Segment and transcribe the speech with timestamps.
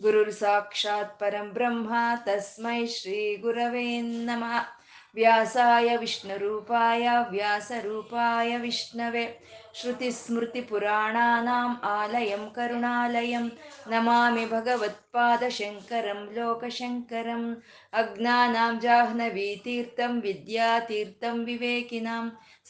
[0.00, 1.94] ಗುರುರ್ ಸಾಕ್ಷಾತ್ ಪರಂ ಬ್ರಹ್ಮ
[2.24, 4.64] ತಸ್ಮೈ ಶ್ರೀ ಗುರವೇ ನಮಃ
[5.16, 9.38] ವ್ಯಾಸಾಯ ವಿಷ್ಣುರೂಪಾಯ ವ್ಯಾಸರೂಪಾಯ ವಿಷ್ಣವೆ
[9.74, 13.52] ಶ್ರುತಿಸ್ಮೃತಿಪುರಾಣಾನಾम् ಆಲಯಂ ಕರುಣಾಲಯಂ
[13.88, 17.56] ನಮಾಮಿ ಭಗವತ್ಪಾದಶಂಕರಂ ಲೋಕಶಂಕರಂ
[17.92, 21.38] ಅಜ್ಞಾನಾಂ ಜಾಹ್ನವೀತೀರ್ಥಂ ವಿದ್ಯಾತೀರ್ಥಂ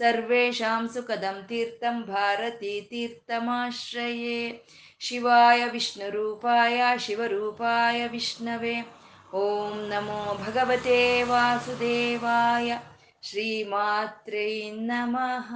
[0.00, 4.60] ಸರ್ವೇಷಾಂ ಸುಖದಂ ತೀರ್ಥಂ ಭಾರತೀತೀರ್ಥಮಾಶ್ರಯೇ
[5.00, 8.82] ಶಿವಾಯ ವಿಷ್ಣುರೂಪಾಯ ಶಿವರೂಪಾಯ ವಿಷ್ಣವೇ
[9.34, 12.78] ಓಂ ನಮೋ ಭಗವತೆ ವಾಸುದೇವಾಯ
[13.22, 15.48] ಶ್ರೀಮಾತ್ರೇ ನಮಃ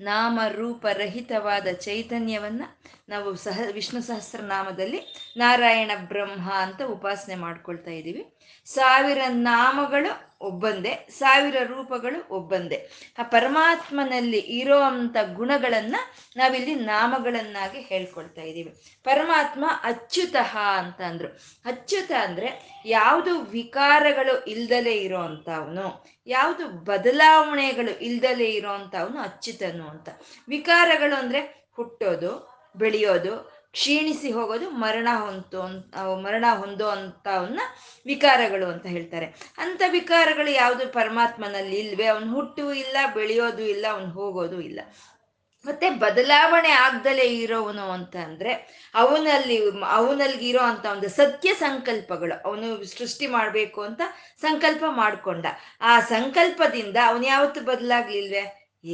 [0.00, 2.62] ನಾಮ ರೂಪರಹಿತವಾದ ಚೈತನ್ಯವನ್ನ
[3.08, 5.00] ನಾವು ಸಹ ವಿಷ್ಣು ಸಹಸ್ರನಾಮದಲ್ಲಿ
[5.36, 12.88] ನಾರಾಯಣ ಬ್ರಹ್ಮ ಅಂತ ಉಪಾಸನೆ ಮಾಡ್ಕೊಳ್ತಾ ಇದ್ದೀವಿ ಸಾವಿರ ನಾಮಗಳು ಒಬ್ಬಂದೇ, ಸಾವಿರ ರೂಪಗಳು ಒಬ್ಬಂದೇ.
[13.18, 15.96] ಆ ಪರಮಾತ್ಮನಲ್ಲಿ ಇರೋ ಅಂಥ ಗುಣಗಳನ್ನ
[16.36, 18.74] ನಾವಿಲ್ಲಿ ನಾಮಗಳನ್ನಾಗಿ ಹೇಳ್ಕೊಳ್ತಾ ಇದ್ದೀವಿ.
[19.04, 21.28] ಪರಮಾತ್ಮ ಅಚ್ಯುತಃ ಅಂತ ಅಂದ್ರು.
[21.64, 25.18] ಅಚ್ಯುತ ಅಂದ್ರೆ ಯಾವುದು ವಿಕಾರಗಳು ಇಲ್ದಲೆ ಇರೋ
[26.26, 30.08] ಯಾವುದು ಬದಲಾವಣೆಗಳು ಇಲ್ದಲೆ ಇರೋ ಅಂಥವನು ಅಚ್ಯುತನು ಅಂತ.
[30.48, 35.60] ವಿಕಾರಗಳು ಅಂದ್ರೆ ಹುಟ್ಟೋದು, ಬೆಳೆಯೋದು ಕ್ಷೀಣಿಸಿ ಹೋಗೋದು ಮರಣ ಹೊಂತು
[36.22, 37.60] ಮರಣ ಹೊಂದೋ ಅಂತವನ್ನ
[38.06, 39.26] ವಿಕಾರಗಳು ಅಂತ ಹೇಳ್ತಾರೆ.
[39.58, 42.06] ಅಂಥ ವಿಕಾರಗಳು ಯಾವುದು ಪರಮಾತ್ಮನಲ್ಲಿ ಇಲ್ವೇ?
[42.06, 44.80] ಅವನು ಹುಟ್ಟು ಇಲ್ಲ, ಬೆಳೆಯೋದು ಇಲ್ಲ, ಅವನು ಹೋಗೋದು ಇಲ್ಲ.
[45.64, 48.52] ಮತ್ತೆ ಬದಲಾವಣೆ ಆಗ್ದಲೇ ಇರೋವನು ಅಂತ ಅಂದ್ರೆ
[48.94, 49.56] ಅವನಲ್ಲಿ
[49.98, 52.66] ಅವನಲ್ಲಿ ಇರೋ ಅಂತ ಒಂದು ಸತ್ಯ ಸಂಕಲ್ಪಗಳು, ಅವನು
[52.98, 54.02] ಸೃಷ್ಟಿ ಮಾಡಬೇಕು ಅಂತ
[54.40, 55.46] ಸಂಕಲ್ಪ ಮಾಡ್ಕೊಂಡ.
[55.80, 58.44] ಆ ಸಂಕಲ್ಪದಿಂದ ಅವನು ಯಾವತ್ತು ಬದಲಾಗ್ಲಿಲ್ವೇ?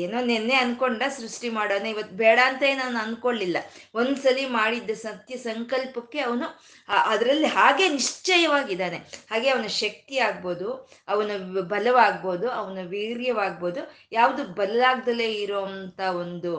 [0.00, 3.56] ಏನೋ ನಿನ್ನೆ ಅನ್ಕೊಂಡ ಸೃಷ್ಟಿ ಮಾಡೋಣ ಇವತ್ತು ಬೇಡ ಅಂತ ನಾನು ಅನ್ಕೊಳ್ಳಿಲ್ಲ.
[3.94, 6.46] ಒಂದ್ಸಲಿ ಮಾಡಿದ್ದ ಸತ್ಯ ಸಂಕಲ್ಪಕ್ಕೆ ಅವನು
[6.88, 8.96] ಅದರಲ್ಲಿ ಹಾಗೆ ನಿಶ್ಚಯವಾಗಿದ್ದಾನೆ.
[9.30, 10.68] ಹಾಗೆ ಅವನ ಶಕ್ತಿ ಆಗ್ಬೋದು,
[11.08, 11.30] ಅವನ
[11.68, 13.82] ಬಲವಾಗ್ಬೋದು, ಅವನ ವೀರ್ಯವಾಗ್ಬೋದು,
[14.12, 16.52] ಯಾವುದು ಬಲಾಗ್ದಲೇ ಇರೋ ಅಂತ ಒಂದು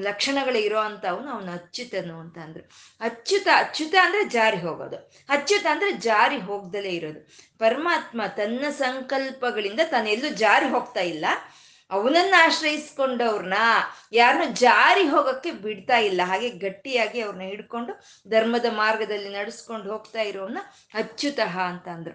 [0.00, 2.64] ಲಕ್ಷಣಗಳು ಇರೋ ಅಂತ ಅವನು ಅವನ ಅಚ್ಯುತನು ಅಂತ ಅಂದ್ರು.
[3.00, 4.96] ಅಚ್ಯುತ ಅಚ್ಯುತ ಅಂದ್ರೆ ಜಾರಿ ಹೋಗೋದು.
[5.28, 7.20] ಅಚ್ಯುತ ಅಂದ್ರೆ ಜಾರಿ ಹೋಗ್ದಲೇ ಇರೋದು.
[7.58, 11.24] ಪರಮಾತ್ಮ ತನ್ನ ಸಂಕಲ್ಪಗಳಿಂದ ತಾನೆಲ್ಲೂ ಜಾರಿ ಹೋಗ್ತಾ ಇಲ್ಲ.
[11.94, 13.58] ಅವನನ್ನ ಆಶ್ರಯಿಸ್ಕೊಂಡವ್ರನ್ನ
[14.12, 16.20] ಯಾರನ್ನು ಜಾರಿ ಹೋಗಕ್ಕೆ ಬಿಡ್ತಾ ಇಲ್ಲ.
[16.24, 17.92] ಹಾಗೆ ಗಟ್ಟಿಯಾಗಿ ಅವ್ರನ್ನ ಹಿಡ್ಕೊಂಡು
[18.28, 20.58] ಧರ್ಮದ ಮಾರ್ಗದಲ್ಲಿ ನಡೆಸ್ಕೊಂಡು ಹೋಗ್ತಾ ಇರೋವನ್ನ
[20.94, 22.14] ಅಚ್ಯುತಃ ಅಂತ ಅಂದ್ರು.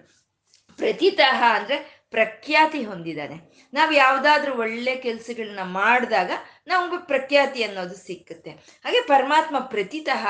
[0.79, 1.77] ಪ್ರತಿತಃ ಅಂದ್ರೆ
[2.11, 3.37] ಪ್ರಖ್ಯಾತಿ ಹೊಂದಿದ್ದಾನೆ.
[3.73, 6.31] ನಾವು ಯಾವುದಾದ್ರೂ ಒಳ್ಳೆ ಕೆಲಸಗಳನ್ನ ಮಾಡಿದಾಗ
[6.69, 8.51] ನಮ್ಗೆ ಪ್ರಖ್ಯಾತಿ ಅನ್ನೋದು ಸಿಕ್ಕುತ್ತೆ.
[8.85, 10.23] ಹಾಗೆ ಪರಮಾತ್ಮ ಪ್ರತಿತಃ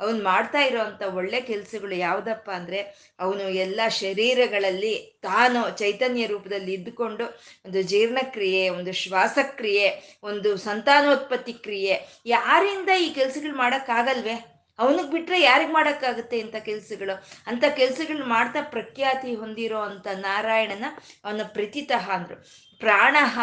[0.00, 2.80] ಅವನು ಮಾಡ್ತಾ ಇರೋವಂಥ ಒಳ್ಳೆ ಕೆಲಸಗಳು ಯಾವುದಪ್ಪ ಅಂದರೆ
[3.20, 7.24] ಅವನು ಎಲ್ಲ ಶರೀರಗಳಲ್ಲಿ ತಾನು ಚೈತನ್ಯ ರೂಪದಲ್ಲಿ ಇದ್ದುಕೊಂಡು
[7.66, 9.88] ಒಂದು ಜೀರ್ಣಕ್ರಿಯೆ, ಒಂದು ಶ್ವಾಸಕ್ರಿಯೆ,
[10.22, 14.36] ಒಂದು ಸಂತಾನೋತ್ಪತ್ತಿ ಕ್ರಿಯೆ ಯಾರಿಂದ ಈ ಕೆಲಸಗಳು ಮಾಡೋಕ್ಕಾಗಲ್ವೇ?
[14.78, 17.14] ಅವನಿಗೆ ಬಿಟ್ರೆ ಯಾರಿಗೆ ಮಾಡೋಕ್ಕಾಗುತ್ತೆ ಇಂಥ ಕೆಲಸಗಳು?
[17.46, 20.84] ಅಂತ ಕೆಲ್ಸಗಳು ಮಾಡ್ತಾ ಪ್ರಖ್ಯಾತಿ ಹೊಂದಿರೋ ಅಂತ ನಾರಾಯಣನ
[21.24, 22.36] ಅವನ ಪ್ರತಿತಃ ಅಂದ್ರು.
[22.80, 23.36] ಪ್ರಾಣಃ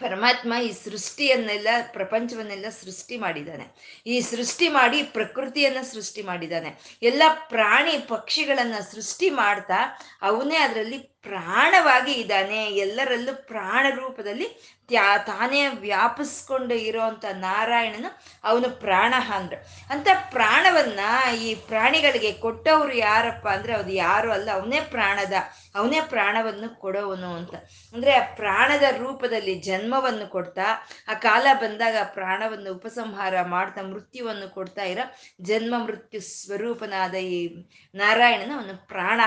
[0.00, 3.66] ಪರಮಾತ್ಮ ಈ ಸೃಷ್ಟಿಯನ್ನೆಲ್ಲ, ಪ್ರಪಂಚವನ್ನೆಲ್ಲ ಸೃಷ್ಟಿ ಮಾಡಿದ್ದಾನೆ.
[4.06, 6.98] ಈ ಸೃಷ್ಟಿ ಮಾಡಿ ಪ್ರಕೃತಿಯನ್ನ ಸೃಷ್ಟಿ ಮಾಡಿದ್ದಾನೆ.
[7.02, 12.66] ಎಲ್ಲ ಪ್ರಾಣಿ ಪಕ್ಷಿಗಳನ್ನ ಸೃಷ್ಟಿ ಮಾಡ್ತಾ ಅವನೇ ಅದರಲ್ಲಿ ಪ್ರಾಣವಾಗಿ ಇದ್ದಾನೆ.
[12.66, 14.48] ಎಲ್ಲರಲ್ಲೂ ಪ್ರಾಣ ರೂಪದಲ್ಲಿ
[14.88, 18.10] ತ್ಯಾ, ತಾನೇ ವ್ಯಾಪಿಸ್ಕೊಂಡು ಇರೋಂಥ ನಾರಾಯಣನು
[18.44, 19.58] ಅವನು ಪ್ರಾಣ ಅಂದ್ರು
[19.90, 21.00] ಅಂತ ಪ್ರಾಣವನ್ನ
[21.34, 25.32] ಈ ಪ್ರಾಣಿಗಳಿಗೆ ಕೊಟ್ಟವರು ಯಾರಪ್ಪ ಅಂದ್ರೆ ಅದು ಯಾರು ಅಲ್ಲ, ಅವನೇ ಪ್ರಾಣದ,
[25.74, 27.54] ಅವನೇ ಪ್ರಾಣವನ್ನು ಕೊಡೋವನು ಅಂತ.
[27.94, 30.66] ಅಂದ್ರೆ ಆ ಪ್ರಾಣದ ರೂಪದಲ್ಲಿ ಜನ್ಮವನ್ನು ಕೊಡ್ತಾ,
[31.08, 35.04] ಆ ಕಾಲ ಬಂದಾಗ ಪ್ರಾಣವನ್ನು ಉಪಸಂಹಾರ ಮಾಡ್ತಾ, ಮೃತ್ಯುವನ್ನು ಕೊಡ್ತಾ ಇರೋ
[35.42, 39.20] ಜನ್ಮ ಮೃತ್ಯು ಸ್ವರೂಪನಾದ ಈ ನಾರಾಯಣನ ಅವನು ಪ್ರಾಣ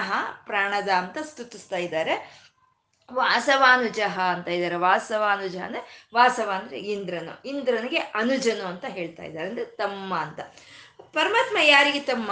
[0.45, 2.45] ಪ್ರಾಣದ ಅಂತ ಸ್ತುತಿಸ್ತಾ ಇದ್ದಾರೆ.
[3.13, 4.75] ವಾಸವಾನುಜಃ ಅಂತ ಇದ್ದಾರೆ.
[4.75, 7.49] ವಾಸವಾನುಜ ಅಂದ್ರೆ ವಾಸವ ಅಂದ್ರೆ ಇಂದ್ರನು.
[7.49, 9.49] ಇಂದ್ರನಿಗೆ ಅನುಜನು ಅಂತ ಹೇಳ್ತಾ ಇದ್ದಾರೆ.
[9.49, 10.39] ಅಂದ್ರೆ ತಮ್ಮ ಅಂತ.
[11.01, 12.31] ಪರಮಾತ್ಮ ಯಾರಿಗೆ ತಮ್ಮ?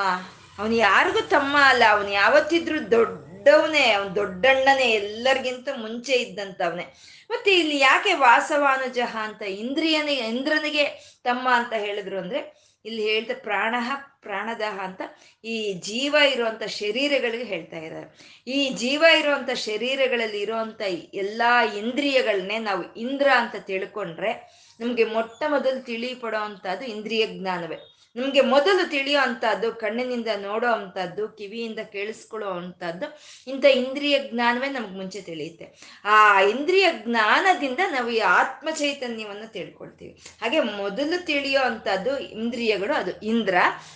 [0.60, 1.84] ಅವನು ಯಾರಿಗೂ ತಮ್ಮ ಅಲ್ಲ.
[1.90, 3.92] ಅವನು ಯಾವತ್ತಿದ್ರು ದೊಡ್ಡವನೇ.
[3.92, 4.90] ಅವನು ದೊಡ್ಡಣ್ಣನೇ.
[4.90, 6.94] ಎಲ್ಲರಿಗಿಂತ ಮುಂಚೆ ಇದ್ದಂಥವನೇ.
[7.30, 10.86] ಮತ್ತೆ ಇಲ್ಲಿ ಯಾಕೆ ವಾಸವಾನುಜಃ ಅಂತ ಇಂದ್ರಿಯನಿಗೆ, ಇಂದ್ರನಿಗೆ
[11.24, 13.76] ತಮ್ಮ ಅಂತ ಹೇಳಿದ್ರು ಅಂದ್ರೆ ಇಲ್ಲಿ ಹೇಳ್ತಾ ಪ್ರಾಣ
[14.22, 15.02] ಪ್ರಾಣದಹ ಅಂತ
[15.46, 18.42] ಈ ಜೀವ ಇರುವಂತ ಶರೀರಗಳಿಗೆ ಹೇಳ್ತಾ ಇದ್ದಾರೆ.
[18.48, 20.82] ಈ ಜೀವ ಇರುವಂತ ಶರೀರಗಳಲ್ಲಿ ಇರುವಂತ
[21.14, 27.93] ಎಲ್ಲಾ ಇಂದ್ರಿಯಗಳನ್ನೇ ನಾವು ಇಂದ್ರ ಅಂತ ತಿಳ್ಕೊಂಡ್ರೆ ನಮ್ಗೆ ಮೊಟ್ಟ ಮೊದಲು ತಿಳಿಪಡೋ ಅಂತದ್ದು ಇಂದ್ರಿಯ ಜ್ಞಾನವೇ.
[28.16, 35.22] ನಮಗೆ ಮೊದಲು ತಿಳಿಯೋ ಅಂತದ್ದು ಕಣ್ಣಿನಿಂದ ನೋಡೋ ಅಂತದ್ದು ಕಿವಿಯಿಂದ ಕೇಳಿಸ್ಕೊಳ್ಳೋ ಅಂತದ್ದು ಇಂಥ ಇಂದ್ರಿಯ ಜ್ಞಾನವೇ ನಮ್ಗೆ ಮುಂಚೆ
[35.22, 36.00] ತಿಳಿಯುತ್ತೆ.
[36.06, 40.22] ಆ ಇಂದ್ರಿಯ ಜ್ಞಾನದಿಂದ ನಾವು ಈ ಆತ್ಮ ಚೈತನ್ಯವನ್ನು ತಿಳ್ಕೊಳ್ತೀವಿ.
[40.42, 43.56] ಹಾಗೆ ಮೊದಲು ತಿಳಿಯೋ ಅಂತದ್ದು ಇಂದ್ರಿಯಗಳು, ಅದು ಇಂದ್ರ.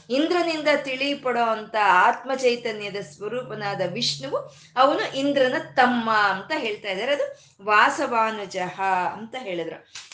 [0.09, 4.37] ಇಂದ್ರನಿಂದ ತಿಳಿಪಡೋ ಅಂತ ಆತ್ಮ ಚೈತನ್ಯದ ಸ್ವರೂಪನಾದ ವಿಷ್ಣುವು,
[4.77, 7.11] ಅವನು ಇಂದ್ರನ ತಮ್ಮ ಅಂತ ಹೇಳ್ತಾ ಇದ್ದಾರೆ.
[7.11, 8.81] ಅದು ವಾಸವಾನುಜಹ
[9.13, 10.06] ಅಂತ ಹೇಳಿದ್ರು.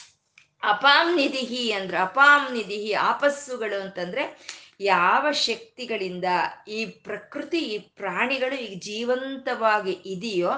[0.64, 4.24] ಅಪಾಂ ನಿಧಿಹಿ ಅಂದ್ರೆ ಅಪಾಮ್ ನಿಧಿಹಿ ಆಪಸ್ಸುಗಳು ಅಂತಂದ್ರೆ
[4.84, 6.26] ಯಾವ ಶಕ್ತಿಗಳಿಂದ
[6.68, 10.50] ಈ ಪ್ರಕೃತಿ, ಈ ಪ್ರಾಣಿಗಳು ಈಗ ಜೀವಂತವಾಗಿ ಇದೆಯೋ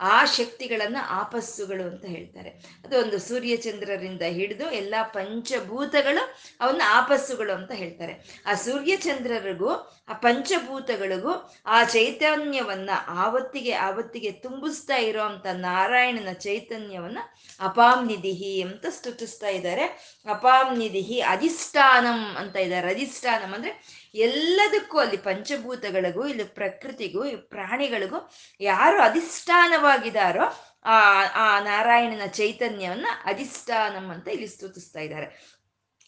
[0.00, 2.50] ಆ ಶಕ್ತಿಗಳನ್ನು ಆಪಸ್ಸುಗಳು ಅಂತ ಹೇಳ್ತಾರೆ.
[2.84, 8.42] ಅದು ಒಂದು ಸೂರ್ಯಚಂದ್ರರಿಂದ ಹಿಡಿದು ಎಲ್ಲ ಪಂಚಭೂತಗಳು ಅವನ್ನ ಆಪಸ್ಸುಗಳು ಅಂತ ಹೇಳ್ತಾರೆ.
[8.46, 9.70] ಆ ಸೂರ್ಯಚಂದ್ರರಿಗೂ,
[10.08, 11.32] ಆ ಪಂಚಭೂತಗಳಿಗೂ
[11.66, 17.18] ಆ ಚೈತನ್ಯವನ್ನ ಆವತ್ತಿಗೆ ಆವತ್ತಿಗೆ ತುಂಬಿಸ್ತಾ ಇರೋವಂಥ ನಾರಾಯಣನ ಚೈತನ್ಯವನ್ನ
[17.60, 19.84] ಅಪಾಂ ನಿಧಿಹಿ ಅಂತ ಸ್ತುತಿಸ್ತಾ ಇದ್ದಾರೆ.
[20.30, 22.90] ಅಪಾಂ ನಿಧಿಹಿ ಅಧಿಷ್ಠಾನಂ ಅಂತ ಇದ್ದಾರೆ.
[22.90, 23.73] ಅಧಿಷ್ಠಾನಂ ಅಂದ್ರೆ
[24.14, 34.28] ಎಲ್ಲದಕ್ಕೂ ಅಲ್ಲಿ ಪಂಚಭೂತಗಳಿಗೂ, ಇಲ್ಲಿ ಪ್ರಕೃತಿಗೂ, ಈ ಪ್ರಾಣಿಗಳಿಗೂ ಯಾರು ಅಧಿಷ್ಠಾನವಾಗಿದ್ದಾರೋ ಆ ಆ ನಾರಾಯಣನ ಚೈತನ್ಯವನ್ನ ಅಧಿಷ್ಠಾನಂ ಅಂತ
[34.28, 35.54] ಇಲ್ಲಿ ಸ್ತುತಿಸ್ತಾ ಇದ್ದಾರೆ.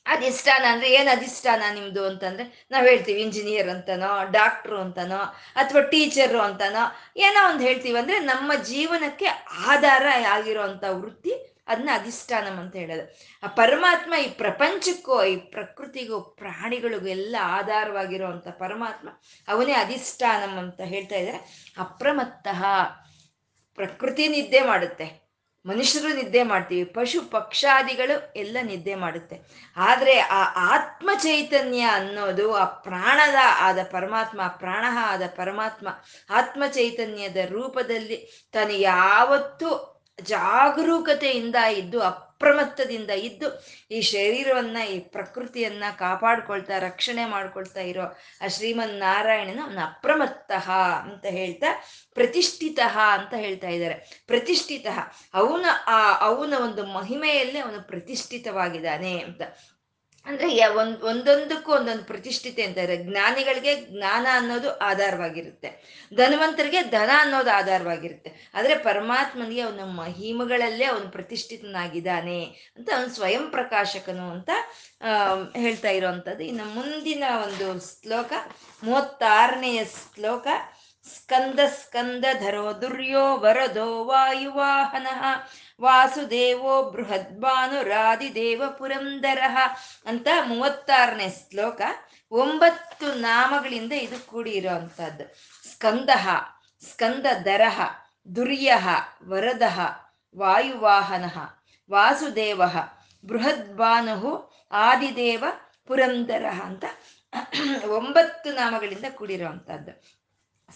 [0.07, 5.19] ಅಧಿಷ್ಠಾನ ಅಂದ್ರೆ ಏನ್ ಅಧಿಷ್ಠಾನ ನಿಮ್ದು ಅಂತಂದ್ರೆ, ನಾವ್ ಹೇಳ್ತೀವಿ ಇಂಜಿನಿಯರ್ ಅಂತನೋ ಡಾಕ್ಟ್ರು ಅಂತನೋ,
[5.57, 9.27] ಅಥವಾ ಟೀಚರು ಅಂತನೋ, ಏನೋ ಒಂದು ಹೇಳ್ತೀವಿ ಅಂದ್ರೆ ನಮ್ಮ ಜೀವನಕ್ಕೆ
[9.67, 13.19] ಆಧಾರ ಆಗಿರುವಂತ ವೃತ್ತಿ ಅದನ್ನ ಅಧಿಷ್ಠಾನಂ ಅಂತ ಹೇಳೋದು.
[13.43, 19.09] ಆ ಪರಮಾತ್ಮ ಈ ಪ್ರಪಂಚಕ್ಕೂ, ಈ ಪ್ರಕೃತಿಗೂ, ಪ್ರಾಣಿಗಳಿಗೂ ಎಲ್ಲ ಆಧಾರವಾಗಿರುವಂತ ಪರಮಾತ್ಮ,
[19.49, 21.73] ಅವನೇ ಅಧಿಷ್ಠಾನಂ ಅಂತ ಹೇಳ್ತಾ ಇದ್ದಾರೆ.
[21.79, 22.65] ಅಪ್ರಮತ್ತಃ
[23.75, 25.27] ಪ್ರಕೃತಿ ನಿದ್ದೆ ಮಾಡುತ್ತೆ.
[25.67, 26.85] ಮನುಷ್ಯರು ನಿದ್ದೆ ಮಾಡ್ತೀವಿ.
[26.85, 29.41] ಪಶು ಪಕ್ಷಾದಿಗಳು ಎಲ್ಲ ನಿದ್ದೆ ಮಾಡುತ್ತೆ.
[29.77, 35.89] ಆದರೆ ಆ ಆತ್ಮ ಚೈತನ್ಯ ಅನ್ನೋದು, ಆ ಪ್ರಾಣದ ಆದ ಪರಮಾತ್ಮ ಪ್ರಾಣ ಆದ ಪರಮಾತ್ಮ
[36.31, 47.25] ಆತ್ಮ ಚೈತನ್ಯದ ರೂಪದಲ್ಲಿ ತಾನು ಯಾವತ್ತೂ ಜಾಗರೂಕತೆಯಿಂದ ಇದ್ದು, ಅಪ್ರಮತ್ತದಿಂದ ಇದ್ದು, ಈ ಶರೀರವನ್ನ, ಈ ಪ್ರಕೃತಿಯನ್ನ ಕಾಪಾಡ್ಕೊಳ್ತಾ, ರಕ್ಷಣೆ
[47.25, 48.03] ಮಾಡ್ಕೊಳ್ತಾ ಇರೋ
[48.41, 50.71] ಆ ಶ್ರೀಮನ್ ನಾರಾಯಣನ ಅವನ ಅಪ್ರಮತ್ತಃ
[51.03, 51.67] ಅಂತ ಹೇಳ್ತಾ,
[52.15, 52.79] ಪ್ರತಿಷ್ಠಿತ
[53.13, 54.25] ಅಂತ ಹೇಳ್ತಾ ಇದ್ದಾರೆ.
[54.27, 54.87] ಪ್ರತಿಷ್ಠಿತ.
[55.35, 59.43] ಅವನ ಆ, ಅವನ ಒಂದು ಮಹಿಮೆಯಲ್ಲೇ ಅವನು ಪ್ರತಿಷ್ಠಿತವಾಗಿದ್ದಾನೆ ಅಂತ.
[60.27, 65.69] ಅಂದ್ರೆ ಒಂದ್, ಒಂದೊಂದಕ್ಕೂ ಒಂದೊಂದು ಪ್ರತಿಷ್ಠಿತೆ ಅಂತಾರೆ ಜ್ಞಾನಿಗಳಿಗೆ ಜ್ಞಾನ ಅನ್ನೋದು ಆಧಾರವಾಗಿರುತ್ತೆ.
[66.15, 68.51] ಧನವಂತರಿಗೆ ಧನ ಅನ್ನೋದು ಆಧಾರವಾಗಿರುತ್ತೆ.
[68.55, 72.41] ಆದ್ರೆ ಪರಮಾತ್ಮನಿಗೆ ಅವನ ಮಹಿಮಗಳಲ್ಲೇ ಅವನು ಪ್ರತಿಷ್ಠಿತನಾಗಿದ್ದಾನೆ
[72.77, 74.51] ಅಂತ ಅವನು ಸ್ವಯಂ ಪ್ರಕಾಶಕನು ಅಂತ
[75.57, 76.45] ಹೇಳ್ತಾ ಇರೋವಂಥದ್ದು.
[76.45, 78.33] ಇನ್ನು ಮುಂದಿನ ಒಂದು ಶ್ಲೋಕ,
[78.83, 80.47] ಮೂವತ್ತಾರನೆಯ ಶ್ಲೋಕ,
[81.15, 85.07] ಸ್ಕಂದ ಸ್ಕಂದ ಧರೋ ದುರ್ಯೋ ವರದೋ ವಾಯುವಾಹನ
[85.81, 89.43] ವಾಸುದೇವೋ ಬೃಹದ್ಭಾನುರಾದಿದೇವ ಪುರಂದರ
[90.07, 91.81] ಅಂತ ಮೂವತ್ತಾರನೇ ಶ್ಲೋಕ.
[92.31, 94.91] ಒಂಬತ್ತು ನಾಮಗಳಿಂದ ಇದು ಕೂಡಿ ಸ್ಕಂದಹ
[95.71, 96.11] ಸ್ಕಂದ
[96.83, 97.81] ಸ್ಕಂದ ದರಹ
[98.37, 98.75] ದುರ್ಯ,
[99.29, 99.63] ವರದ,
[100.37, 101.25] ವಾಯುವಾಹನ,
[101.91, 102.63] ವಾಸುದೇವ
[103.25, 105.45] ಬೃಹದ್ಭಾನು ಆದಿದೇವ,
[105.87, 106.85] ಪುರಂದರ ಅಂತ
[107.85, 109.93] ಒಂಬತ್ತು ನಾಮಗಳಿಂದ ಕೂಡಿರುವಂಥದ್ದು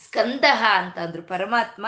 [0.05, 0.45] ಸ್ಕಂದ
[0.75, 1.87] ಅಂತಂದ್ರು ಪರಮಾತ್ಮ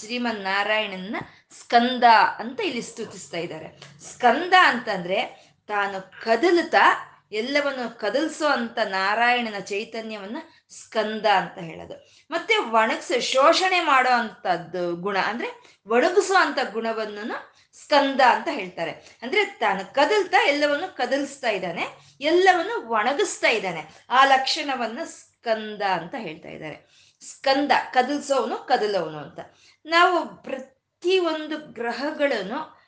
[0.00, 1.16] ಶ್ರೀಮನ್ ನಾರಾಯಣನ
[1.58, 2.04] ಸ್ಕಂದ
[2.38, 3.80] ಅಂತ ಇಲ್ಲಿ ಸ್ತುತಿಸ್ತಾ ಇದ್ದಾರೆ.
[4.12, 10.36] ಸ್ಕಂದ ಅಂತಂದ್ರೆ ತಾನು ಕದಲ್ತಾ ಎಲ್ಲವನ್ನು ಕದಲ್ಸೋ ಅಂತ ನಾರಾಯಣನ ಚೈತನ್ಯವನ್ನ
[10.70, 12.08] ಸ್ಕಂದ ಅಂತ ಹೇಳೋದು.
[12.30, 19.18] ಮತ್ತೆ ಒಣಗಿಸ, ಶೋಷಣೆ ಮಾಡೋ ಅಂತದ್ದು ಗುಣ ಅಂದ್ರೆ ಒಣಗಿಸೋ ಅಂತ ಗುಣವನ್ನು ಸ್ಕಂದ ಅಂತ ಹೇಳ್ತಾರೆ.
[19.22, 21.86] ಅಂದ್ರೆ ತಾನು ಕದಲ್ತಾ ಎಲ್ಲವನ್ನು ಕದಲ್ಸ್ತಾ ಇದ್ದಾನೆ,
[22.20, 24.06] ಎಲ್ಲವನ್ನು ಒಣಗಿಸ್ತಾ ಇದ್ದಾನೆ.
[24.10, 26.76] ಆ ಲಕ್ಷಣವನ್ನ ಸ್ಕಂದ ಅಂತ ಹೇಳ್ತಾ ಇದ್ದಾರೆ.
[27.22, 29.38] ಸ್ಕಂದ ಕದಲ್ಸೋವನು ಕದಲವನು ಅಂತ.
[29.86, 30.79] ನಾವು ಪ್ರತಿ
[31.18, 32.80] ಒಂದು ಗ್ರಹಗಳನ್ನು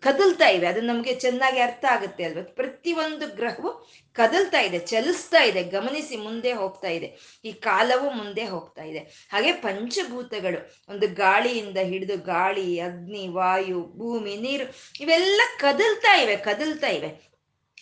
[0.00, 2.42] ಕದಲ್ತಾ ಇವೆ ಅದು ನಮಗೆ ಚೆನ್ನಾಗಿ ಅರ್ಥ ಆಗುತ್ತೆ ಅಲ್ವಾ?
[2.42, 3.70] ಪ್ರತಿ ಒಂದು ಗ್ರಹವು
[4.12, 7.08] ಕದಲ್ತಾ ಇದೆ, ಚಲಿಸ್ತಾ ಇದೆ, ಗಮನಿಸಿ ಮುಂದೆ ಹೋಗ್ತಾ ಇದೆ.
[7.44, 8.98] ಈ ಕಾಲವು ಮುಂದೆ ಹೋಗ್ತಾ ಇದೆ.
[9.32, 14.66] ಹಾಗೆ ಪಂಚಭೂತಗಳು, ಒಂದು ಗಾಳಿಯಿಂದ ಹಿಡಿದು ಗಾಳಿ, ಅಗ್ನಿ, ವಾಯು, ಭೂಮಿ, ನೀರು,
[15.00, 17.31] ಇವೆಲ್ಲ ಕದಲ್ತಾ ಇವೆ ಕದಲ್ತಾ ಇವೆ.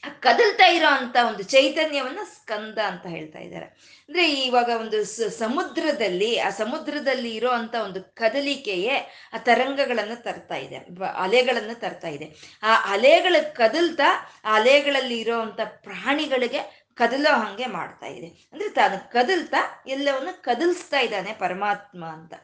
[0.08, 3.64] ಕದಲ್ತಾ ಇರೋ ಅಂತ ಒಂದು ಚೈತನ್ಯವನ್ನ ಸ್ಕಂದ ಅಂತ ಹೇಳ್ತಾ ಇದ್ದಾರೆ.
[4.08, 5.04] ಅಂದ್ರೆ ಇವಾಗ ಒಂದು
[5.38, 10.76] ಸಮುದ್ರದಲ್ಲಿ, ಆ ಸಮುದ್ರದಲ್ಲಿ ಇರೋ ಅಂತ ಒಂದು ಕದಲಿಕೆಯೇ ಆ ತರಂಗಗಳನ್ನ ತರ್ತಾ ಇದೆ.
[11.16, 12.58] ಅಲೆಗಳನ್ನು ತರ್ತಾ ಇದೆ.
[12.62, 18.26] ಆ ಅಲೆಗಳ ಕದಲ್ತಾ, ಆ ಅಲೆಗಳಲ್ಲಿ ಇರೋವಂಥ ಪ್ರಾಣಿಗಳಿಗೆ ಕದಲೋ ಹಂಗೆ ಮಾಡ್ತಾ ಇದೆ.
[18.26, 22.34] ಅಂದ್ರೆ ತಾನು ಕದಲ್ತಾ, ಎಲ್ಲವನ್ನು ಕದಲ್ಸ್ತಾ ಇದ್ದಾನೆ ಪರಮಾತ್ಮ ಅಂತ.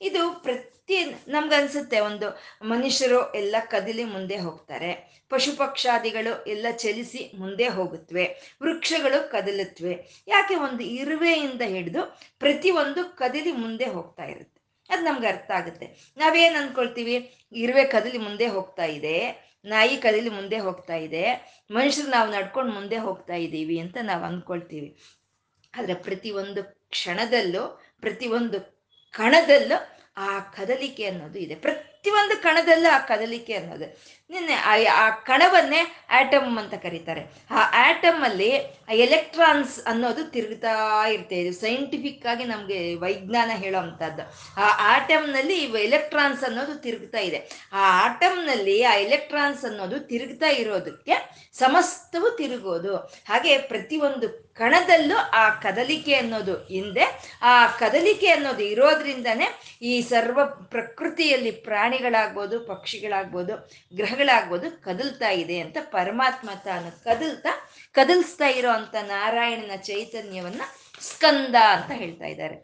[0.00, 5.16] ಇದು ಪ್ರತಿ ನಮ್ಗನ್ಸುತ್ತೆ ಒಂದು ಮನುಷ್ಯರು ಎಲ್ಲ ಕದಲಿ ಮುಂದೆ ಹೋಗ್ತಾರೆ.
[5.28, 13.84] ಪಶು ಪಕ್ಷಾದಿಗಳು ಎಲ್ಲ ಚಲಿಸಿ ಮುಂದೆ ಹೋಗುತ್ತವೆ ವೃಕ್ಷಗಳು ಕದಲುತ್ತವೆ ಯಾಕೆ ಒಂದು ಇರುವೆಯಿಂದ ಹಿಡಿದು ಪ್ರತಿಯೊಂದು ಕದಲಿ ಮುಂದೆ
[13.84, 14.56] ಹೋಗ್ತಾ ಇರುತ್ತೆ.
[14.90, 16.14] ಅದು ನಮ್ಗೆ ಅರ್ಥ ಆಗುತ್ತೆ.
[16.16, 17.46] ನಾವೇನು ಅನ್ಕೊಳ್ತೀವಿ?
[17.52, 19.46] ಇರುವೆ ಕದಲಿ ಮುಂದೆ ಹೋಗ್ತಾ ಇದೆ.
[19.66, 21.24] ನಾಯಿ ಕದಲಿ ಮುಂದೆ ಹೋಗ್ತಾ ಇದೆ.
[21.70, 24.98] ಮನುಷ್ಯರು ನಾವು ನಡ್ಕೊಂಡು ಮುಂದೆ ಹೋಗ್ತಾ ಇದ್ದೀವಿ ಅಂತ ನಾವು ಅಂದ್ಕೊಳ್ತೀವಿ.
[25.76, 28.58] ಆದರೆ ಪ್ರತಿಯೊಂದು ಕ್ಷಣದಲ್ಲೂ, ಪ್ರತಿಯೊಂದು
[29.12, 29.76] ಕಣದಲ್ಲೂ
[30.16, 31.54] ಆ ಕದಲಿಕೆ ಅನ್ನೋದು ಇದೆ.
[31.54, 33.86] ಪ್ರತಿ ಪ್ರತಿಯೊಂದು ಕಣದಲ್ಲೂ ಆ ಕದಲಿಕೆ ಅನ್ನೋದು.
[34.30, 34.54] ನಿನ್ನೆ
[34.86, 35.80] ಆ ಕಣವನ್ನೇ
[36.10, 37.20] ಆಟಮ್ ಅಂತ ಕರೀತಾರೆ.
[37.50, 38.48] ಆ ಆಟಮ್ ಅಲ್ಲಿ
[38.90, 40.72] ಎಲೆಕ್ಟ್ರಾನ್ಸ್ ಅನ್ನೋದು ತಿರುಗ್ತಾ
[41.08, 41.36] ಇರುತ್ತೆ.
[41.36, 44.22] ಇದು ಸೈಂಟಿಫಿಕ್ ಆಗಿ ನಮಗೆ ವೈಜ್ಞಾನ ಹೇಳೋ ಅಂಥದ್ದು.
[44.60, 47.38] ಆ ಆಟಮ್ನಲ್ಲಿ ಎಲೆಕ್ಟ್ರಾನ್ಸ್ ಅನ್ನೋದು ತಿರುಗ್ತಾ ಇದೆ.
[47.72, 51.14] ಆ ಆಟಮ್ನಲ್ಲಿ ಆ ಎಲೆಕ್ಟ್ರಾನ್ಸ್ ಅನ್ನೋದು ತಿರುಗ್ತಾ ಇರೋದಕ್ಕೆ
[51.52, 52.96] ಸಮಸ್ತವು ತಿರುಗೋದು.
[52.96, 57.04] ಹಾಗೆ ಪ್ರತಿಯೊಂದು ಕಣದಲ್ಲೂ ಆ ಕದಲಿಕೆ ಅನ್ನೋದು ಹಿಂದೆ,
[57.42, 59.46] ಆ ಕದಲಿಕೆ ಅನ್ನೋದು ಇರೋದ್ರಿಂದನೇ
[59.82, 63.54] ಈ ಸರ್ವ ಪ್ರಕೃತಿಯಲ್ಲಿ ಪ್ರಾಣಿಗಳಾಗ್ಬೋದು, ಪಕ್ಷಿಗಳಾಗ್ಬೋದು
[64.16, 67.52] ಗ್ರಹಗಳಾಗ್ಬೋದು ಕದಲ್ತಾ ಇದೆ ಅಂತ ಪರಮಾತ್ಮ ತಾನು ಕದಲ್ತಾ,
[67.92, 70.62] ಕದಲ್ಸ್ತಾ ಇರೋ ಅಂತ ನಾರಾಯಣನ ಚೈತನ್ಯವನ್ನ
[71.00, 72.56] ಸ್ಕಂದ ಅಂತ ಹೇಳ್ತಾ ಇದ್ದಾರೆ.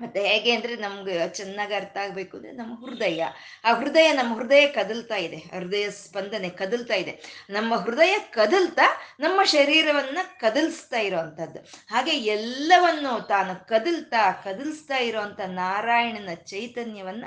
[0.00, 3.24] ಮತ್ತೆ ಹೇಗೆ ಅಂದ್ರೆ ನಮ್ಗೆ ಚೆನ್ನಾಗಿ ಅರ್ಥ ಆಗ್ಬೇಕು ಅಂದ್ರೆ ನಮ್ಮ ಹೃದಯ,
[3.64, 7.12] ಆ ಹೃದಯ ನಮ್ಮ ಹೃದಯ ಕದಲ್ತಾ ಇದೆ, ಹೃದಯ ಸ್ಪಂದನೆ ಕದಲ್ತಾ ಇದೆ.
[7.50, 8.86] ನಮ್ಮ ಹೃದಯ ಕದಲ್ತಾ
[9.20, 11.60] ನಮ್ಮ ಶರೀರವನ್ನ ಕದಲ್ಸ್ತಾ ಇರೋವಂಥದ್ದು
[11.90, 17.24] ಹಾಗೆ ಎಲ್ಲವನ್ನು ತಾನು ಕದಲ್ತಾ, ಕದಲ್ಸ್ತಾ ಇರೋವಂಥ ನಾರಾಯಣನ ಚೈತನ್ಯವನ್ನ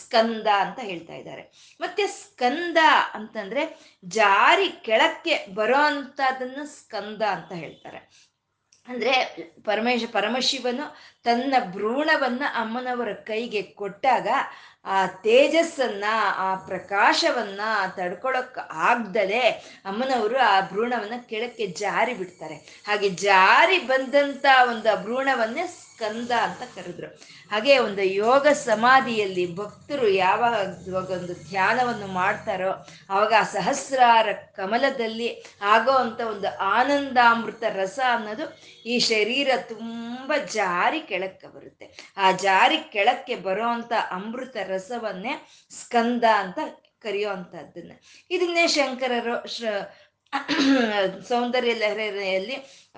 [0.00, 1.42] ಸ್ಕಂದ ಅಂತ ಹೇಳ್ತಾ ಇದ್ದಾರೆ.
[1.80, 2.78] ಮತ್ತೆ ಸ್ಕಂದ
[3.14, 3.62] ಅಂತಂದ್ರೆ
[4.04, 7.98] ಜಾರಿ ಕೆಳಕ್ಕೆ ಬರೋ ಅಂತದನ್ನ ಸ್ಕಂದ ಅಂತ ಹೇಳ್ತಾರೆ.
[8.88, 9.12] ಅಂದ್ರೆ
[9.64, 14.28] ಪರಮೇಶ ಪರಮಶಿವನು ತನ್ನ ಭ್ರೂಣವನ್ನ ಅಮ್ಮನವರ ಕೈಗೆ ಕೊಟ್ಟಾಗ
[14.84, 16.04] ಆ ತೇಜಸ್ಸನ್ನ,
[16.36, 17.60] ಆ ಪ್ರಕಾಶವನ್ನ
[17.96, 19.48] ತಡ್ಕೊಳಕ್ ಆಗ್ದಲೆ
[19.84, 22.82] ಅಮ್ಮನವರು ಆ ಭ್ರೂಣವನ್ನ ಕೆಳಕ್ಕೆ ಜಾರಿ ಬಿಡ್ತಾರೆ.
[22.86, 25.66] ಹಾಗೆ ಜಾರಿ ಬಂದಂತ ಒಂದು ಭ್ರೂಣವನ್ನೇ
[26.02, 27.08] ಸ್ಕಂದ ಅಂತ ಕರೆದ್ರು.
[27.50, 30.54] ಹಾಗೆ ಒಂದು ಯೋಗ ಸಮಾಧಿಯಲ್ಲಿ ಭಕ್ತರು ಯಾವಾಗ
[31.12, 32.70] ಒಂದು ಧ್ಯಾನವನ್ನು ಮಾಡ್ತಾರೋ
[33.10, 35.28] ಆವಾಗ ಸಹಸ್ರಾರ ಕಮಲದಲ್ಲಿ
[35.62, 38.44] ಆಗೋ ಅಂತ ಒಂದು ಆನಂದಾಮೃತ ರಸ ಅನ್ನೋದು
[38.86, 42.12] ಈ ಶರೀರ ತುಂಬ ಜಾರಿ ಕೆಳಕ್ಕೆ ಬರುತ್ತೆ.
[42.16, 43.68] ಆ ಜಾರಿ ಕೆಳಕ್ಕೆ ಬರೋ
[44.10, 46.58] ಅಮೃತ ರಸವನ್ನೇ ಸ್ಕಂದ ಅಂತ
[47.02, 47.92] ಕರೆಯೋ ಅಂಥದ್ದನ್ನ
[48.30, 49.62] ಇದನ್ನೇ ಶಂಕರರು ಶ
[51.28, 52.56] ಸೌಂದರ್ಯ ಲಹರಿಯಲ್ಲಿ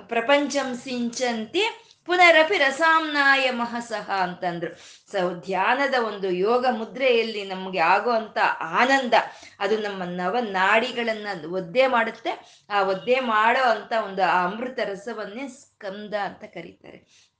[0.08, 1.62] ಪ್ರಪಂಚಂ ಸಿಂಚಂತಿ
[2.06, 4.74] ಪುನರಪಿ ರಸಾಮ್ನಾಯ ಮಹಸಹ ಅಂತಂದ್ರು.
[5.12, 9.14] ಸೊ ಧ್ಯಾನದ ಒಂದು ಯೋಗ ಮುದ್ರೆಯಲ್ಲಿ ನಮಗೆ ಆಗುವಂತ ಆನಂದ,
[9.60, 12.64] ಅದು ನಮ್ಮ ನವ ನಾಡಿಗಳನ್ನ ಒದ್ದೆ ಮಾಡುತ್ತೆ.
[12.70, 17.33] ಆ ಒದ್ದೆ ಮಾಡೋ ಅಂತ ಒಂದು ಆ ಅಮೃತ ರಸವನ್ನೇ ಸ್ಕಂದ ಅಂತ ಕರೀತಾರೆ.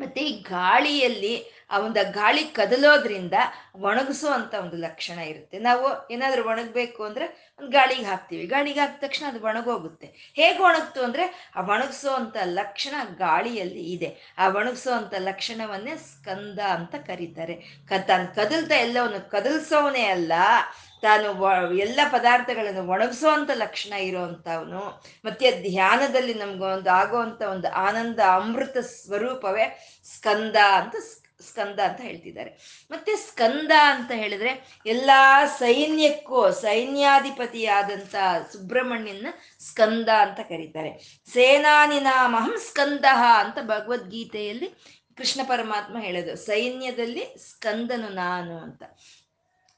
[0.00, 1.34] ಮತ್ತೆ ಈ ಗಾಳಿಯಲ್ಲಿ
[1.70, 3.36] ಆ ಒಂದು ಗಾಳಿ ಕದಲೋದ್ರಿಂದ
[3.74, 5.58] ಒಣಗಿಸೋ ಅಂತ ಒಂದು ಲಕ್ಷಣ ಇರುತ್ತೆ.
[5.58, 7.26] ನಾವು ಏನಾದರೂ ಒಣಗಬೇಕು ಅಂದ್ರೆ
[7.60, 8.46] ಒಂದು ಗಾಳಿಗೆ ಹಾಕ್ತೀವಿ.
[8.46, 10.32] ಗಾಳಿಗೆ ಹಾಕಿದ ತಕ್ಷಣ ಅದು ಒಣಗೋಗುತ್ತೆ.
[10.36, 14.34] ಹೇಗೆ ಒಣಗ್ತು ಅಂದ್ರೆ ಆ ಒಣಗಿಸೋ ಅಂತ ಲಕ್ಷಣ ಗಾಳಿಯಲ್ಲಿ ಇದೆ.
[14.38, 17.54] ಆ ಒಣಗಿಸೋ ಅಂತ ಲಕ್ಷಣವನ್ನೇ ಸ್ಕಂದ ಅಂತ ಕರೀತಾರೆ.
[17.88, 20.32] ಕ ತಾನು ಕದಲ್ತಾ ಎಲ್ಲವನ್ನು ಕದಲ್ಸೋವನೇ ಅಲ್ಲ
[21.02, 21.28] ತಾನು
[21.74, 29.66] ಎಲ್ಲ ಪದಾರ್ಥಗಳನ್ನು ಒಣಗಿಸುವಂಥ ಲಕ್ಷಣ ಇರುವಂತವನು ಮತ್ತೆ ಧ್ಯಾನದಲ್ಲಿ ನಮ್ಗೊಂದು ಆಗೋವಂಥ ಒಂದು ಆನಂದ ಅಮೃತ ಸ್ವರೂಪವೇ
[30.04, 30.94] ಸ್ಕಂದ ಅಂತ
[31.42, 32.50] ಸ್ಕಂದ ಅಂತ ಹೇಳ್ತಿದ್ದಾರೆ.
[32.90, 38.14] ಮತ್ತೆ ಸ್ಕಂದ ಅಂತ ಹೇಳಿದ್ರೆ ಎಲ್ಲಾ ಸೈನ್ಯಕ್ಕೂ ಸೈನ್ಯಾಧಿಪತಿಯಾದಂಥ
[38.52, 39.26] ಸುಬ್ರಹ್ಮಣ್ಯನ
[39.60, 41.22] ಸ್ಕಂದ ಅಂತ ಕರೀತಾರೆ.
[41.32, 43.04] ಸೇನಾನಿನಾಮಹಂ ಸ್ಕಂದ
[43.38, 44.68] ಅಂತ ಭಗವದ್ಗೀತೆಯಲ್ಲಿ
[45.16, 46.36] ಕೃಷ್ಣ ಪರಮಾತ್ಮ ಹೇಳೋದು.
[46.36, 48.82] ಸೈನ್ಯದಲ್ಲಿ ಸ್ಕಂದನು ನಾನು ಅಂತ.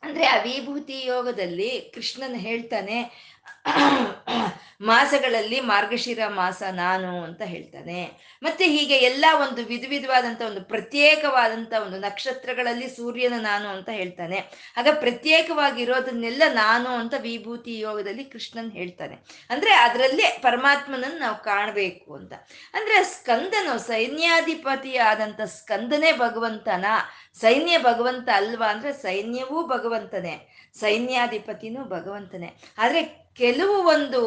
[0.03, 2.97] ಅಂದ್ರೆ ಆ ವಿಭೂತಿ ಯೋಗದಲ್ಲಿ ಕೃಷ್ಣನ್ ಹೇಳ್ತಾನೆ
[4.81, 8.11] ಮಾಸಗಳಲ್ಲಿ ಮಾರ್ಗಶಿರ ಮಾಸ ನಾನು ಅಂತ ಹೇಳ್ತಾನೆ.
[8.43, 14.45] ಮತ್ತೆ ಹೀಗೆ ಎಲ್ಲ ಒಂದು ವಿಧ ವಿಧವಾದಂಥ ಒಂದು ಪ್ರತ್ಯೇಕವಾದಂಥ ಒಂದು ನಕ್ಷತ್ರಗಳಲ್ಲಿ ಸೂರ್ಯನ ನಾನು ಅಂತ ಹೇಳ್ತಾನೆ.
[14.77, 19.17] ಆಗ ಪ್ರತ್ಯೇಕವಾಗಿರೋದನ್ನೆಲ್ಲ ನಾನು ಅಂತ ವಿಭೂತಿ ಯೋಗದಲ್ಲಿ ಕೃಷ್ಣನ್ ಹೇಳ್ತಾನೆ.
[19.51, 22.33] ಅಂದ್ರೆ ಅದರಲ್ಲೇ ಪರಮಾತ್ಮನನ್ನು ನಾವು ಕಾಣಬೇಕು ಅಂತ.
[22.75, 26.85] ಅಂದ್ರೆ ಸ್ಕಂದನು ಸೈನ್ಯಾಧಿಪತಿ ಆದಂಥ ಸ್ಕಂದನೇ ಭಗವಂತನ.
[27.41, 30.49] ಸೈನ್ಯ ಭಗವಂತ ಅಲ್ವಾ ಅಂದ್ರೆ ಸೈನ್ಯವೂ ಭಗವಂತನೇ.
[30.81, 32.55] ಸೈನ್ಯಾಧಿಪತಿನೂ ಭಗವಂತನೇ.
[32.79, 34.21] ಆದ್ರೆ ಕೆಲವು ಒಂದು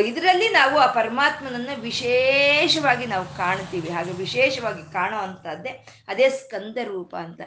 [0.00, 3.88] ಇದರಲ್ಲಿ ನಾವು ಆ ಪರಮಾತ್ಮನನ್ನ ವಿಶೇಷವಾಗಿ ನಾವು ಕಾಣ್ತೀವಿ.
[3.88, 7.40] ಹಾಗೆ ವಿಶೇಷವಾಗಿ ಕಾಣೋ ಅಂಥದ್ದೇ ಅದೇ ಸ್ಕಂದ ರೂಪ ಅಂತ.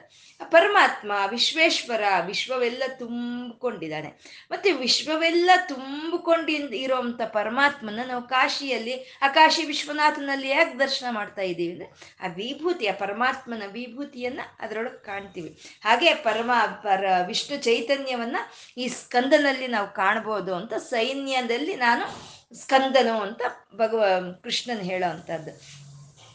[0.44, 4.08] ಪರಮಾತ್ಮ ವಿಶ್ವೇಶ್ವರ ವಿಶ್ವವೆಲ್ಲ ತುಂಬಿಕೊಂಡಿದ್ದಾನೆ.
[4.52, 12.18] ಮತ್ತೆ ವಿಶ್ವವೆಲ್ಲ ತುಂಬಿಕೊಂಡಿಂದ ಇರೋವಂಥ ಪರಮಾತ್ಮನ ನಾವು ಕಾಶಿಯಲ್ಲಿ, ಆ ಕಾಶಿ ವಿಶ್ವನಾಥನಲ್ಲಿ ಯಾಕೆ ದರ್ಶನ ಮಾಡ್ತಾ ಇದ್ದೀವಿ ಅಂದರೆ,
[12.24, 15.50] ಆ ವಿಭೂತಿ, ಆ ಪರಮಾತ್ಮನ ವಿಭೂತಿಯನ್ನ ಅದರೊಳಗೆ ಕಾಣ್ತೀವಿ.
[15.84, 16.52] ಹಾಗೆ ಪರಮ,
[16.84, 18.38] ಪರ, ವಿಷ್ಣು ಚೈತನ್ಯವನ್ನ
[18.78, 20.47] ಈ ಸ್ಕಂದನಲ್ಲಿ ನಾವು ಕಾಣ್ಬೋದು.
[20.56, 22.06] ಅಂತ ಸೈನ್ಯದಲ್ಲಿ ನಾನು
[22.54, 23.42] ಸ್ಕಂದನು ಅಂತ
[23.75, 24.04] ಭಗವ
[24.44, 25.51] ಕೃಷ್ಣನ್ ಹೇಳೋ ಅಂಥದ್ದು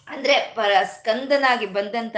[0.08, 2.16] ಅಂದ್ರೆ ಪರ ಸ್ಕಂದನಾಗಿ ಬಂದಂತ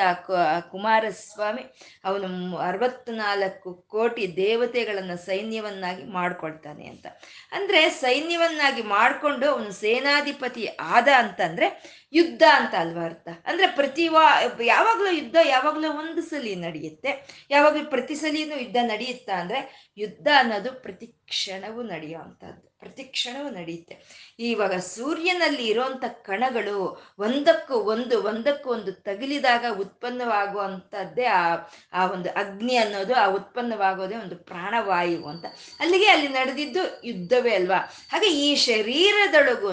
[0.71, 1.65] ಕುಮಾರಸ್ವಾಮಿ
[2.05, 7.07] ಅವನು ಅರವತ್ನಾಲ್ಕು ಕೋಟಿ ದೇವತೆಗಳನ್ನ ಸೈನ್ಯವನ್ನಾಗಿ ಮಾಡ್ಕೊಳ್ತಾನೆ ಅಂತ.
[7.53, 11.69] ಅಂದ್ರೆ ಸೈನ್ಯವನ್ನಾಗಿ ಮಾಡ್ಕೊಂಡು ಅವನು ಸೇನಾಧಿಪತಿ ಆದ ಅಂತಂದ್ರೆ
[12.15, 13.29] ಯುದ್ಧ ಅಂತ ಅಲ್ವಾ ಅರ್ಥ?
[13.47, 17.11] ಅಂದ್ರೆ ಪ್ರತಿ ವಾ, ಯಾವಾಗ್ಲೂ ಯುದ್ಧ ಯಾವಾಗ್ಲೂ ಒಂದು ಸಲಿ ನಡೆಯುತ್ತೆ.
[17.51, 23.97] ಯಾವಾಗಲೂ ಪ್ರತಿ ಸಲಿನೂ ಯುದ್ಧ ನಡೆಯುತ್ತಾ ಅಂದ್ರೆ ಯುದ್ಧ ಅನ್ನೋದು ಪ್ರತಿ ಕ್ಷಣವೂ ನಡೆಯುವಂಥದ್ದು ಪ್ರತಿ ಕ್ಷಣವೂ ನಡೆಯುತ್ತೆ.
[24.39, 31.57] ಇವಾಗ ಸೂರ್ಯನಲ್ಲಿ ಇರೋಂಥ ಕಣಗಳು ಒಂದಕ್ಕೂ ಒಂದು ಒಂದಕ್ಕೂ ಒಂದು ತಗುಲಿದಾಗ ಉತ್ಪನ್ನವಾಗುವಂಥದ್ದೇ ಆ
[31.93, 35.45] ಆ ಒಂದು ಅಗ್ನಿ ಅನ್ನೋದು ಆ ಉತ್ಪನ್ನವಾಗೋದೇ ಒಂದು ಪ್ರಾಣವಾಯು ಅಂತ.
[35.81, 37.93] ಅಲ್ಲಿಗೆ ಅಲ್ಲಿ ನಡೆದಿದ್ದು ಯುದ್ಧವೇ ಅಲ್ವಾ?
[38.13, 39.69] ಹಾಗೆ ಈ ಶರೀರದೊಳಗೂ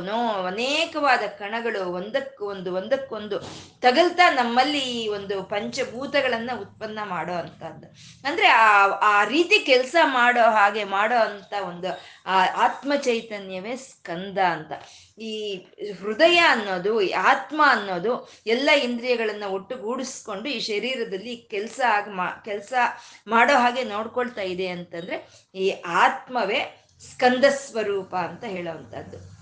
[0.45, 3.39] ಅನೇಕವಾದ ಕಣಗಳು ಒಂದಕ್ಕೆ ಒಂದಕ್ಕೂ ಒಂದು ಒಂದಕ್ಕೊಂದು
[3.81, 7.87] ತಗಲ್ತಾ ನಮ್ಮಲ್ಲಿ ಈ ಒಂದು ಪಂಚಭೂತಗಳನ್ನ ಉತ್ಪನ್ನ ಮಾಡೋ ಅಂತದ್ದು
[8.27, 11.87] ಅಂದ್ರೆ ಆ ಆ ರೀತಿ ಕೆಲಸ ಮಾಡೋ ಹಾಗೆ ಮಾಡೋ ಅಂತ ಒಂದು,
[12.25, 14.71] ಆ ಆತ್ಮ ಚೈತನ್ಯವೇ ಸ್ಕಂದ ಅಂತ.
[15.19, 15.55] ಈ
[16.01, 22.73] ಹೃದಯ ಅನ್ನೋದು ಆತ್ಮ ಅನ್ನೋದು ಎಲ್ಲ ಇಂದ್ರಿಯಗಳನ್ನ ಒಟ್ಟುಗೂಡಿಸ್ಕೊಂಡು ಈ ಶರೀರದಲ್ಲಿ ಕೆಲಸ ಆಗ ಮಾ, ಕೆಲಸ
[23.27, 26.61] ಮಾಡೋ ಹಾಗೆ ನೋಡ್ಕೊಳ್ತಾ ಇದೆ ಅಂತಂದ್ರೆ ಈ ಆತ್ಮವೇ
[27.11, 29.41] ಸ್ಕಂದ ಸ್ವರೂಪ ಅಂತ ಹೇಳೋವಂಥದ್ದು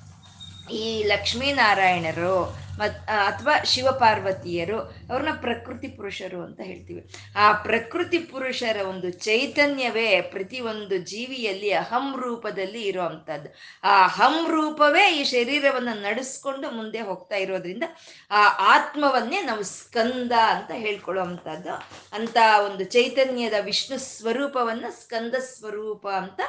[0.72, 4.78] ಈ ಲಕ್ಷ್ಮೀನಾರಾಯಣರು ಮತ್ ಅಥವಾ ಶಿವಪಾರ್ವತಿಯರು
[5.10, 7.10] ಅವ್ರನ್ನ ಪ್ರಕೃತಿ ಪುರುಷರು ಅಂತ ಹೇಳ್ತೀವಿ.
[7.38, 13.50] ಆ ಪ್ರಕೃತಿ ಪುರುಷರ ಒಂದು ಚೈತನ್ಯವೇ ಪ್ರತಿ ಒಂದು ಜೀವಿಯಲ್ಲಿ ಅಹಂ ರೂಪದಲ್ಲಿ ಇರೋ ಅಂಥದ್ದು
[13.84, 17.84] ಆ ಅಹಂ ರೂಪವೇ ಈ ಶರೀರವನ್ನು ನಡೆಸ್ಕೊಂಡು ಮುಂದೆ ಹೋಗ್ತಾ ಇರೋದ್ರಿಂದ
[18.32, 21.74] ಆ ಆತ್ಮವನ್ನೇ ನಾವು ಸ್ಕಂದ ಅಂತ ಹೇಳ್ಕೊಳ್ಳೋ ಅಂಥದ್ದು
[22.14, 26.40] ಅಂತ ಒಂದು ಚೈತನ್ಯದ ವಿಷ್ಣು ಸ್ವರೂಪವನ್ನ ಸ್ಕಂದ ಸ್ವರೂಪ ಅಂತ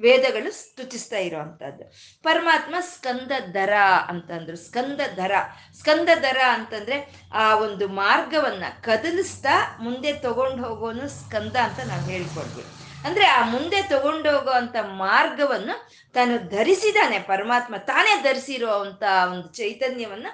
[0.00, 3.72] ವೇದಗಳು ಸ್ತುತಿಸ್ತಾ ಇರೋವಂಥದ್ದು ಪರಮಾತ್ಮ ಸ್ಕಂದ ದರ
[4.08, 4.56] ಅಂತಂದ್ರು.
[4.56, 5.32] ಸ್ಕಂದ ದರ.
[5.78, 12.64] ಸ್ಕಂದ ದರ ಅಂತಂದ್ರೆ ಆ ಒಂದು ಮಾರ್ಗವನ್ನ ಕದಲಿಸ್ತಾ ಮುಂದೆ ತಗೊಂಡು ಹೋಗೋನು ಸ್ಕಂದ ಅಂತ ನಾವು ಹೇಳ್ಕೊಡ್ವಿ
[13.04, 15.74] ಅಂದ್ರೆ ಆ ಮುಂದೆ ತಗೊಂಡೋಗೋ ಅಂತ ಮಾರ್ಗವನ್ನು
[16.14, 20.28] ತಾನು ಧರಿಸಿದಾನೆ ಪರಮಾತ್ಮ ತಾನೇ ಧರಿಸಿರೋ ಅಂತ ಒಂದು ಚೈತನ್ಯವನ್ನ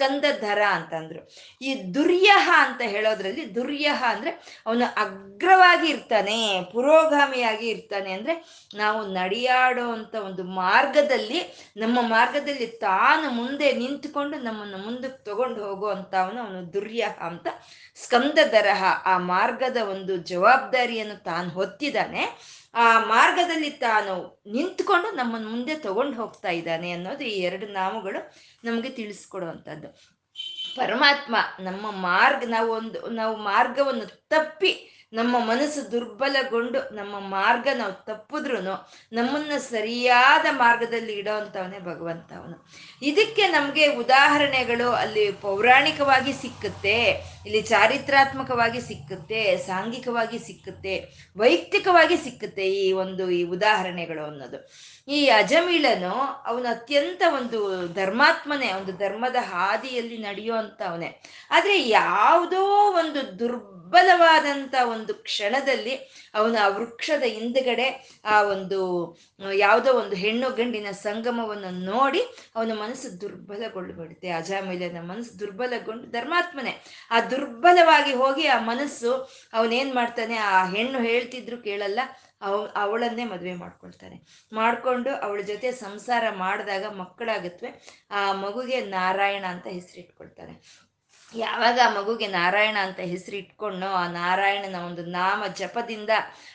[0.00, 1.20] ಸ್ಕಂದಧರ ಅಂತಂದ್ರು.
[1.62, 4.30] ಈ ದುರ್ಯಹ ಅಂತ ಹೇಳೋದ್ರಲ್ಲಿ ದುರ್ಯಹ ಅಂದ್ರೆ
[4.66, 6.36] ಅವನು ಅಗ್ರವಾಗಿ ಇರ್ತಾನೆ,
[6.72, 8.34] ಪುರೋಗಾಮಿಯಾಗಿ ಇರ್ತಾನೆ ಅಂದ್ರೆ
[8.76, 11.40] ನಾವು ನಡೆಯಾಡೋ ಅಂತ ಒಂದು ಮಾರ್ಗದಲ್ಲಿ,
[11.76, 17.46] ನಮ್ಮ ಮಾರ್ಗದಲ್ಲಿ ತಾನು ಮುಂದೆ ನಿಂತುಕೊಂಡು ನಮ್ಮನ್ನು ಮುಂದಕ್ಕೆ ತಗೊಂಡು ಹೋಗೋ ಅಂತ ಅವನು ಅವನು ದುರ್ಯಹ ಅಂತ
[17.96, 22.24] ಸ್ಕಂದಧರಹ ಆ ಮಾರ್ಗದ ಒಂದು ಜವಾಬ್ದಾರಿಯನ್ನು ತಾನು ಹೊತ್ತಿದ್ದಾನೆ.
[22.74, 28.32] ಆ ಮಾರ್ಗದಲ್ಲಿ ತಾನು ನಿಂತ್ಕೊಂಡು ನಮ್ಮನ್ನು ಮುಂದೆ ತಗೊಂಡು ಹೋಗ್ತಾ ಇದ್ದಾನೆ ಅನ್ನೋದು ಈ ಎರಡು ನಾಮಗಳು
[28.64, 30.20] ನಮಗೆ ತಿಳಿಸ್ಕೊಡುವಂಥದ್ದು.
[30.76, 38.60] ಪರಮಾತ್ಮ ನಮ್ಮ ಮಾರ್ಗ, ನಾವು ಒಂದು, ನಾವು ಮಾರ್ಗವನ್ನು ತಪ್ಪಿ ನಮ್ಮ ಮನಸ್ಸು ದುರ್ಬಲಗೊಂಡು ನಮ್ಮ ಮಾರ್ಗ ನಾವು ತಪ್ಪಿದ್ರು
[39.12, 42.68] ನಮ್ಮನ್ನ ಸರಿಯಾದ ಮಾರ್ಗದಲ್ಲಿ ಇಡೋವಂಥವನೇ ಭಗವಂತ ಅವನು
[43.02, 46.96] ಇದಕ್ಕೆ ನಮಗೆ ಉದಾಹರಣೆಗಳು ಅಲ್ಲಿ ಪೌರಾಣಿಕವಾಗಿ ಸಿಕ್ಕುತ್ತೆ.
[47.46, 50.94] ಇಲ್ಲಿ ಚಾರಿತ್ರಾತ್ಮಕವಾಗಿ ಸಿಕ್ಕುತ್ತೆ, ಸಾಂಘಿಕವಾಗಿ ಸಿಕ್ಕುತ್ತೆ,
[51.36, 54.58] ವೈಯಕ್ತಿಕವಾಗಿ ಸಿಕ್ಕುತ್ತೆ ಈ ಒಂದು ಈ ಉದಾಹರಣೆಗಳು ಅನ್ನೋದು.
[55.08, 56.14] ಈ ಅಜಮಿಳನು
[56.50, 57.58] ಅವನು ಅತ್ಯಂತ ಒಂದು
[57.94, 61.10] ಧರ್ಮಾತ್ಮನೇ, ಒಂದು ಧರ್ಮದ ಹಾದಿಯಲ್ಲಿ ನಡೆಯುವಂತ ಅವನೇ
[61.50, 62.62] ಆದ್ರೆ ಯಾವುದೋ
[63.02, 65.94] ಒಂದು ದುರ್ಬಲವಾದಂತ ಒಂದು ಕ್ಷಣದಲ್ಲಿ
[66.34, 67.86] ಅವನು ಆ ವೃಕ್ಷದ ಹಿಂದ್ಗಡೆ
[68.24, 68.80] ಆ ಒಂದು,
[69.56, 72.22] ಯಾವುದೋ ಒಂದು ಹೆಣ್ಣು ಗಂಡಿನ ಸಂಗಮವನ್ನು ನೋಡಿ
[72.56, 74.30] ಅವನ ಮನಸ್ಸು ದುರ್ಬಲಗೊಳ್ಳಬಿಡುತ್ತೆ.
[74.30, 76.74] ಅಜಾಮಿಲನ ಮನಸ್ಸು ದುರ್ಬಲಗೊಂಡು ಧರ್ಮಾತ್ಮನೆ.
[77.10, 79.12] ಆ ದುರ್ಬಲವಾಗಿ ಹೋಗಿ ಆ ಮನಸ್ಸು
[79.52, 82.00] ಅವನೇನ್ ಮಾಡ್ತಾನೆ, ಆ ಹೆಣ್ಣು ಹೇಳ್ತಿದ್ರು ಕೇಳಲ್ಲ,
[82.42, 84.48] ಅವ, ಅವಳನ್ನೇ ಮದುವೆ ಮಾಡ್ಕೊಳ್ತಾನೆ.
[84.52, 90.54] ಮಾಡ್ಕೊಂಡು ಅವಳ ಜೊತೆ ಸಂಸಾರ ಮಾಡಿದಾಗ ಮಕ್ಕಳಾಗತ್ವೆ, ಆ ಮಗುಗೆ ನಾರಾಯಣ ಅಂತ ಹೆಸರಿಟ್ಕೊಳ್ತಾನೆ.
[91.34, 96.10] ಯಾವಾಗ ಆ ಮಗುಗೆ ನಾರಾಯಣ ಅಂತ ಹೆಸರು ಇಟ್ಕೊಂಡು ಆ ನಾರಾಯಣನ ಒಂದು ನಾಮ ಜಪದಿಂದ,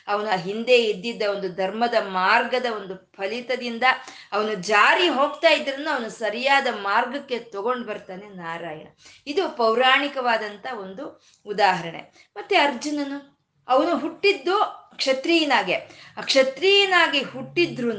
[0.08, 3.82] ಅವನ ಹಿಂದೆ ಇದ್ದಿದ್ದ ಒಂದು ಧರ್ಮದ ಮಾರ್ಗದ ಒಂದು ಫಲಿತದಿಂದ,
[4.32, 8.86] ಅವನು ಜಾರಿ ಹೋಗ್ತಾ ಇದ್ರೂ ಅವನು ಸರಿಯಾದ ಮಾರ್ಗಕ್ಕೆ ತಗೊಂಡು ಬರ್ತಾನೆ ನಾರಾಯಣ.
[9.26, 12.32] ಇದು ಪೌರಾಣಿಕವಾದಂಥ ಒಂದು ಉದಾಹರಣೆ.
[12.36, 13.36] ಮತ್ತೆ ಅರ್ಜುನನು,
[13.68, 15.76] ಅವನು ಹುಟ್ಟಿದ್ದು ಕ್ಷತ್ರಿಯನಾಗೆ.
[16.20, 17.92] ಕ್ಷತ್ರಿಯನಾಗಿ ಹುಟ್ಟಿದ್ರು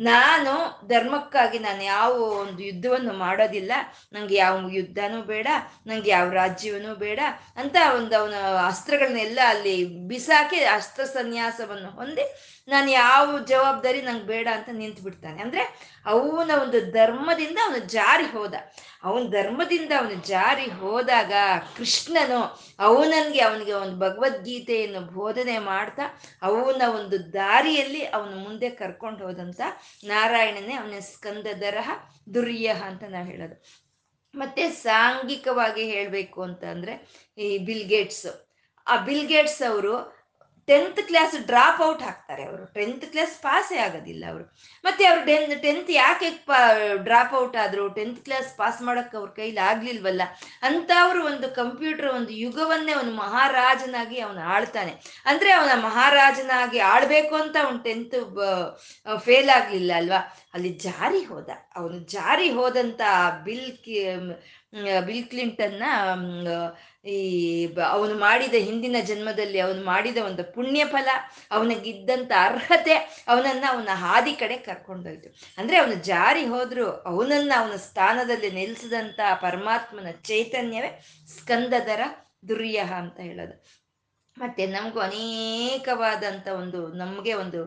[0.00, 0.52] ನಾನು
[0.88, 3.72] ಧರ್ಮಕ್ಕಾಗಿ ನಾನು ಯಾವ ಒಂದು ಯುದ್ಧವನ್ನು ಮಾಡೋದಿಲ್ಲ.
[4.12, 5.48] ನಂಗೆ ಯಾವ ಯುದ್ಧನೂ ಬೇಡ,
[5.86, 7.20] ನಂಗೆ ಯಾವ ರಾಜ್ಯವೂ ಬೇಡ
[7.56, 8.34] ಅಂತ ಒಂದು ಅವನ
[8.66, 9.76] ಅಸ್ತ್ರಗಳನ್ನೆಲ್ಲ ಅಲ್ಲಿ
[10.08, 12.26] ಬಿಸಾಕಿ ಅಸ್ತ್ರ ಸನ್ಯಾಸವನ್ನು ಹೊಂದಿ
[12.68, 15.42] ನಾನು ಯಾವ ಜವಾಬ್ದಾರಿ ನಂಗೆ ಬೇಡ ಅಂತ ನಿಂತು ಬಿಡ್ತಾನೆ.
[15.42, 15.62] ಅಂದ್ರೆ
[16.06, 18.54] ಅವನ ಒಂದು ಧರ್ಮದಿಂದ ಅವನು ಜಾರಿ ಹೋದ.
[19.02, 21.32] ಅವನ ಧರ್ಮದಿಂದ ಅವನು ಜಾರಿ ಹೋದಾಗ
[21.76, 22.40] ಕೃಷ್ಣನು
[22.78, 26.02] ಅವನನ್ಗೆ ಅವನಿಗೆ ಒಂದು ಭಗವದ್ಗೀತೆಯನ್ನು ಬೋಧನೆ ಮಾಡ್ತಾ
[26.42, 29.60] ಅವನ ಒಂದು ದಾರಿಯಲ್ಲಿ ಅವನು ಮುಂದೆ ಕರ್ಕೊಂಡು ಹೋದಂತ
[30.04, 31.90] ನಾರಾಯಣನೇ ಅವನ ಸ್ಕಂದ ದರಹ
[32.34, 33.88] ದುರ್ಯಹ ಅಂತ ನಾವು ಹೇಳೋದು.
[34.34, 36.94] ಮತ್ತೆ ಸಾಂಘಿಕವಾಗಿ ಹೇಳಬೇಕು ಅಂತ ಅಂದ್ರೆ
[37.38, 38.26] ಈ ಬಿಲ್ಗೇಟ್ಸ್
[38.86, 40.17] ಆ ಬಿಲ್ಗೇಟ್ಸ್ ಅವರು
[40.68, 42.64] ಟೆಂತ್ ಕ್ಲಾಸ್ ಡ್ರಾಪ್ ಔಟ್ ಹಾಕ್ತಾರೆ ಅವರು.
[42.74, 44.44] ಟೆಂತ್ ಕ್ಲಾಸ್ ಪಾಸೇ ಆಗೋದಿಲ್ಲ ಅವರು.
[44.84, 46.28] ಮತ್ತೆ ಅವರು ಟೆನ್ ಟೆಂತ್ ಯಾಕೆ
[47.04, 47.84] ಡ್ರಾಪ್ ಔಟ್ ಆದ್ರು?
[47.88, 50.22] ಟೆಂತ್ ಕ್ಲಾಸ್ ಪಾಸ್ ಮಾಡೋಕ್ಕೆ ಅವ್ರ ಕೈಲಿ ಆಗ್ಲಿಲ್ವಲ್ಲ?
[51.02, 54.92] ಅವರು ಒಂದು ಕಂಪ್ಯೂಟರ್ ಒಂದು ಯುಗವನ್ನೇ ಅವನು ಮಹಾರಾಜನಾಗಿ ಅವನು ಆಳ್ತಾನೆ.
[55.26, 58.16] ಅಂದ್ರೆ ಅವನ ಮಹಾರಾಜನಾಗಿ ಆಳ್ಬೇಕು ಅಂತ ಅವನು ಟೆಂತ್
[59.24, 60.20] ಫೇಲ್ ಆಗಲಿಲ್ಲ ಅಲ್ವಾ?
[60.54, 61.50] ಅಲ್ಲಿ ಜಾರಿ ಹೋದ.
[61.76, 63.00] ಅವನು ಜಾರಿ ಹೋದಂತ
[63.44, 63.70] ಬಿಲ್
[65.06, 65.82] ಬಿಲ್ ಕ್ಲಿಂಟನ್ನ
[67.06, 67.18] ಈ
[67.90, 71.08] ಅವನು ಮಾಡಿದ ಹಿಂದಿನ ಜನ್ಮದಲ್ಲಿ ಅವನು ಮಾಡಿದ ಒಂದು ಪುಣ್ಯ ಫಲ
[71.50, 75.28] ಅವನಿಗಿದ್ದಂಥ ಅರ್ಹತೆ, ಅವನನ್ನ ಅವನ ಹಾದಿ ಕಡೆ ಕರ್ಕೊಂಡೋಯ್ತು.
[75.58, 80.90] ಅಂದ್ರೆ ಅವನು ಜಾರಿ ಹೋದ್ರು, ಅವನನ್ನ ಅವನ ಸ್ಥಾನದಲ್ಲಿ ನಿಲ್ಲಿಸಿದಂಥ ಪರಮಾತ್ಮನ ಚೈತನ್ಯವೇ
[81.36, 82.00] ಸ್ಕಂದದರ
[82.48, 83.54] ದುರ್ಯಹ ಅಂತ ಹೇಳೋದು.
[84.40, 87.60] ಮತ್ತೆ ನಮಗೂ ಅನೇಕವಾದಂಥ ಒಂದು ನಮಗೆ ಒಂದು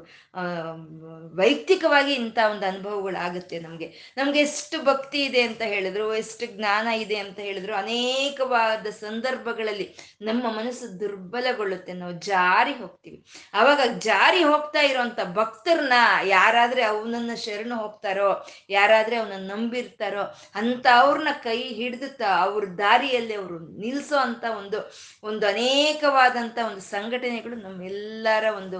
[1.37, 4.13] ವೈಯಕ್ತಿಕವಾಗಿ ಇಂಥ ಒಂದು ಅನುಭವಗಳಾಗುತ್ತೆ ನಮಗೆ.
[4.17, 9.87] ನಮ್ಗೆ ಎಷ್ಟು ಭಕ್ತಿ ಇದೆ ಅಂತ ಹೇಳಿದ್ರು, ಎಷ್ಟು ಜ್ಞಾನ ಇದೆ ಅಂತ ಹೇಳಿದ್ರು, ಅನೇಕವಾದ ಸಂದರ್ಭಗಳಲ್ಲಿ
[10.21, 11.93] ನಮ್ಮ ಮನಸ್ಸು ದುರ್ಬಲಗೊಳ್ಳುತ್ತೆ.
[11.93, 13.25] ನಾವು ಜಾರಿ ಹೋಗ್ತೀವಿ.
[13.53, 18.31] ಅವಾಗ ಜಾರಿ ಹೋಗ್ತಾ ಇರೋಂಥ ಭಕ್ತರನ್ನ ಯಾರಾದ್ರೆ ಅವನನ್ನ ಶರಣ ಹೋಗ್ತಾರೋ,
[18.69, 20.23] ಯಾರಾದ್ರೆ ಅವನನ್ನ ನಂಬಿರ್ತಾರೋ,
[20.55, 24.79] ಅಂತ ಅವ್ರನ್ನ ಕೈ ಹಿಡಿದುತ್ತಾ ಅವ್ರ ದಾರಿಯಲ್ಲಿ ಅವರು ನಿಲ್ಸೋ ಅಂತ ಒಂದು
[25.23, 28.79] ಒಂದು ಅನೇಕವಾದಂಥ ಒಂದು ಸಂಘಟನೆಗಳು ನಮ್ಮೆಲ್ಲರ ಒಂದು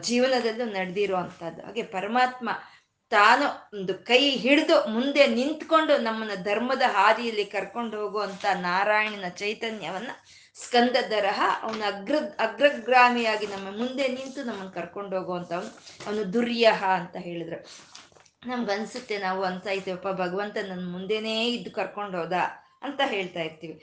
[0.00, 2.50] ಜೀವನದಲ್ಲೂ ನಡೆದಿರೋ ಅಂಥದ್ದು ಹಾಗೆ ಪರಮಾತ್ಮ
[3.12, 10.10] ತಾನು ಒಂದು ಕೈ ಹಿಡಿದು ಮುಂದೆ ನಿಂತ್ಕೊಂಡು ನಮ್ಮನ್ನ ಧರ್ಮದ ಹಾದಿಯಲ್ಲಿ ಕರ್ಕೊಂಡು ಹೋಗುವಂತ ನಾರಾಯಣನ ಚೈತನ್ಯವನ್ನ
[10.54, 15.52] ಸ್ಕಂದ ದರಹ ಅವನ ಅಗ್ರ, ಅಗ್ರಗ್ರಾಮಿಯಾಗಿ ನಮ್ಮ ಮುಂದೆ ನಿಂತು ನಮ್ಮನ್ನು ಕರ್ಕೊಂಡು ಹೋಗುವಂತ
[16.06, 17.58] ಅವನು ದುರ್ಯಹ ಅಂತ ಹೇಳಿದ್ರು.
[18.46, 19.66] ನಮ್ಗನ್ಸುತ್ತೆ ನಾವು ಅಂತ
[20.16, 22.32] ಭಗವಂತ ನನ್ನ ಮುಂದೆನೇ ಇದ್ದು ಕರ್ಕೊಂಡು ಹೋದ
[22.84, 23.74] ಅಂತ ಹೇಳ್ತಾ ಇರ್ತೀವಿ.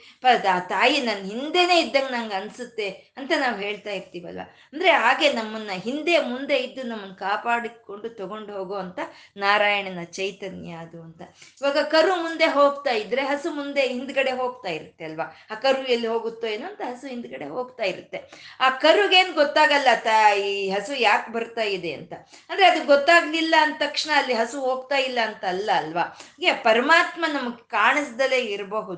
[0.46, 4.40] ಆ ತಾಯಿ ನನ್ನ ಹಿಂದೆನೇ ಇದ್ದಂಗೆ ನಂಗೆ ಅನ್ಸುತ್ತೆ ಅಂತ ನಾವು ಹೇಳ್ತಾ ಇರ್ತೀವಲ್ವ?
[4.72, 8.98] ಅಂದ್ರೆ ಹಾಗೆ ನಮ್ಮನ್ನ ಹಿಂದೆ ಮುಂದೆ ಇದ್ದು ನಮ್ಮನ್ನು ಕಾಪಾಡಿಕೊಂಡು ತಗೊಂಡು ಹೋಗೋ ಅಂತ
[9.36, 11.22] ನಾರಾಯಣನ ಚೈತನ್ಯ ಅದು ಅಂತ.
[11.60, 15.26] ಇವಾಗ ಕರು ಮುಂದೆ ಹೋಗ್ತಾ ಇದ್ರೆ ಹಸು ಮುಂದೆ ಹಿಂದ್ಗಡೆ ಹೋಗ್ತಾ ಇರುತ್ತೆ ಅಲ್ವಾ?
[15.50, 18.18] ಆ ಕರು ಎಲ್ಲಿ ಹೋಗುತ್ತೋ ಏನೋ ಅಂತ ಹಸು ಹಿಂದ್ಗಡೆ ಹೋಗ್ತಾ ಇರುತ್ತೆ.
[18.60, 22.12] ಆ ಕರುಗೇನ್ ಗೊತ್ತಾಗಲ್ಲ ತಾಯಿ ಹಸು ಯಾಕೆ ಬರ್ತಾ ಇದೆ ಅಂತ.
[22.50, 26.18] ಅಂದ್ರೆ ಅದು ಗೊತ್ತಾಗ್ಲಿಲ್ಲ ಅಂದ ತಕ್ಷಣ ಅಲ್ಲಿ ಹಸು ಹೋಗ್ತಾ ಇಲ್ಲ ಅಂತ ಅಲ್ಲ ಅಲ್ವಾ?
[26.62, 28.91] ಪರಮಾತ್ಮ ನಮಗೆ ಕಾಣಿಸ್ದಲೇ ಇರಬಹುದು.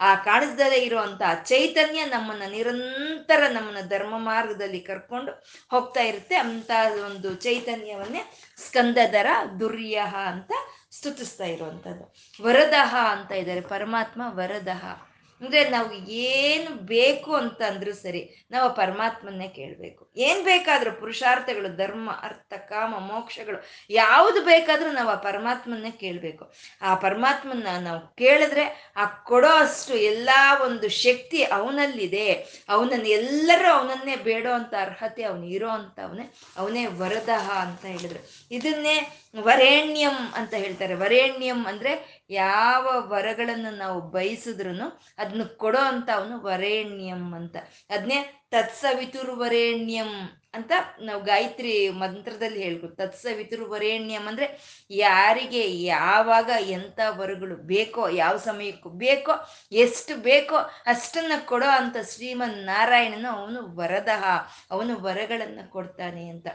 [0.00, 5.32] ಆ ಕಾಣಿಸ್ದಲೇ ಇರುವಂತ ಚೈತನ್ಯ ನಮ್ಮನ್ನ ನಿರಂತರ ನಮ್ಮನ್ನ ಧರ್ಮ ಮಾರ್ಗದಲ್ಲಿ ಕರ್ಕೊಂಡು
[5.70, 6.34] ಹೋಗ್ತಾ ಇರುತ್ತೆ.
[6.34, 6.70] ಅಂತ
[7.06, 8.32] ಒಂದು ಚೈತನ್ಯವನ್ನೇ
[8.66, 9.26] ಸ್ಕಂದದರ
[9.60, 10.52] ದುರ್ಯಹ ಅಂತ
[10.90, 12.14] ಸ್ತುತಿಸ್ತಾ ಇರುವಂಥದ್ದು.
[12.42, 13.60] ವರದಹ ಅಂತ ಇದ್ದಾರೆ.
[13.60, 15.07] ಪರಮಾತ್ಮ ವರದಹ.
[15.40, 20.12] ಅಂದ್ರೆ ನಾವು ಏನು ಬೇಕು ಅಂತ ಅಂದ್ರು ಸರಿ, ನಾವು ಪರಮಾತ್ಮನ್ನೇ ಕೇಳಬೇಕು.
[20.16, 26.54] ಏನ್ ಬೇಕಾದರೂ ಪುರುಷಾರ್ಥಗಳು, ಧರ್ಮ, ಅರ್ಥ, ಕಾಮ, ಮೋಕ್ಷಗಳು, ಯಾವುದು ಬೇಕಾದ್ರೂ ನಾವು ಆ ಪರಮಾತ್ಮನ್ನೇ ಕೇಳಬೇಕು.
[26.82, 32.32] ಆ ಪರಮಾತ್ಮನ ನಾವು ಕೇಳಿದ್ರೆ ಆ ಕೊಡೋ ಅಷ್ಟು ಎಲ್ಲಾ ಒಂದು ಶಕ್ತಿ ಅವನಲ್ಲಿದೆ.
[32.68, 38.30] ಅವನನ್ನ ಎಲ್ಲರೂ ಅವನನ್ನೇ ಬೇಡೋ ಅಂತ ಅರ್ಹತೆ ಅವನು ಇರೋ ಅಂತ ಅವನೇ ಅವನೇ ವರದಹ ಅಂತ ಹೇಳಿದ್ರು.
[38.50, 40.94] ಇದನ್ನೇ ವರೇಣ್ಯಂ ಅಂತ ಹೇಳ್ತಾರೆ.
[40.94, 47.56] ವರೇಣ್ಯಂ ಅಂದ್ರೆ ಯಾವ ವರಗಳನ್ನು ನಾವು ಬಯಸಿದ್ರು ಅದನ್ನ ಕೊಡೋ ಅಂತ ಅವನು ವರೇಣ್ಯಂ ಅಂತ.
[47.90, 54.60] ಅದನ್ನೇ ತತ್ಸವಿತುರ್ವರೇಣ್ಯಂ ಅಂತ ನಾವು ಗಾಯತ್ರಿ ಮಂತ್ರದಲ್ಲಿ ಹೇಳ್ಬೋದು ತತ್ಸವಿತುರ್ವರೇಣ್ಯಂ ಅಂದ್ರೆ
[54.90, 59.32] ಯಾರಿಗೆ ಯಾವಾಗ ಎಂಥ ವರಗಳು ಬೇಕೋ, ಯಾವ ಸಮಯಕ್ಕೂ ಬೇಕೋ,
[59.72, 64.24] ಎಷ್ಟು ಬೇಕೋ ಅಷ್ಟನ್ನ ಕೊಡೋ ಅಂತ ಶ್ರೀಮನ್ ನಾರಾಯಣನು ಅವನು ವರದಹ,
[64.70, 66.46] ಅವನು ವರಗಳನ್ನ ಕೊಡ್ತಾನೆ ಅಂತ.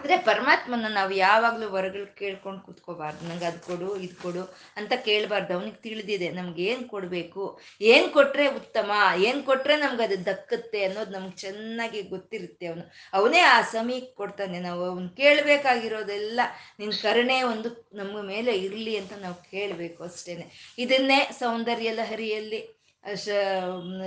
[0.00, 3.28] ಅಂದ್ರೆ ಪರಮಾತ್ಮನ ನಾವು ಯಾವಾಗ್ಲೂ ಹೊರಗಳು ಕೇಳ್ಕೊಂಡು ಕೂತ್ಕೋಬಾರ್ದು.
[3.28, 5.54] ನಂಗೆ ಅದು ಕೊಡು, ಇದು ಕೊಡು ಅಂತ ಕೇಳಬಾರ್ದು.
[5.54, 6.30] ಅವನಿಗೆ ತಿಳಿದಿದೆ.
[6.30, 7.60] ನಮ್ಗೆ ಏನು ಕೊಡಬೇಕು?
[7.80, 8.90] ಏನು ಕೊಟ್ರೆ ಉತ್ತಮ?
[9.18, 12.92] ಏನು ಕೊಟ್ರೆ ನಮ್ಗೆ ಅದು ದಕ್ಕತ್ತೆ ಅನ್ನೋದು ನಮ್ಗೆ ಚೆನ್ನಾಗಿ ಗೊತ್ತಿರುತ್ತೆ ಅವನು.
[13.12, 14.60] ಅವನೇ ಆ ಸಮಯಕ್ಕೆ ಕೊಡ್ತಾನೆ.
[14.60, 16.40] ನಾವು ಅವ್ನು ಕೇಳಬೇಕಾಗಿರೋದೆಲ್ಲ
[16.78, 20.74] ನಿನ್ನ ಕರುಣೆ ಒಂದು ನಮ್ಮ ಮೇಲೆ ಇರಲಿ ಅಂತ ನಾವು ಕೇಳಬೇಕು ಅಷ್ಟೇನೆ.
[20.78, 22.79] ಇದನ್ನೇ ಸೌಂದರ್ಯ ಲಹರಿಯಲ್ಲಿ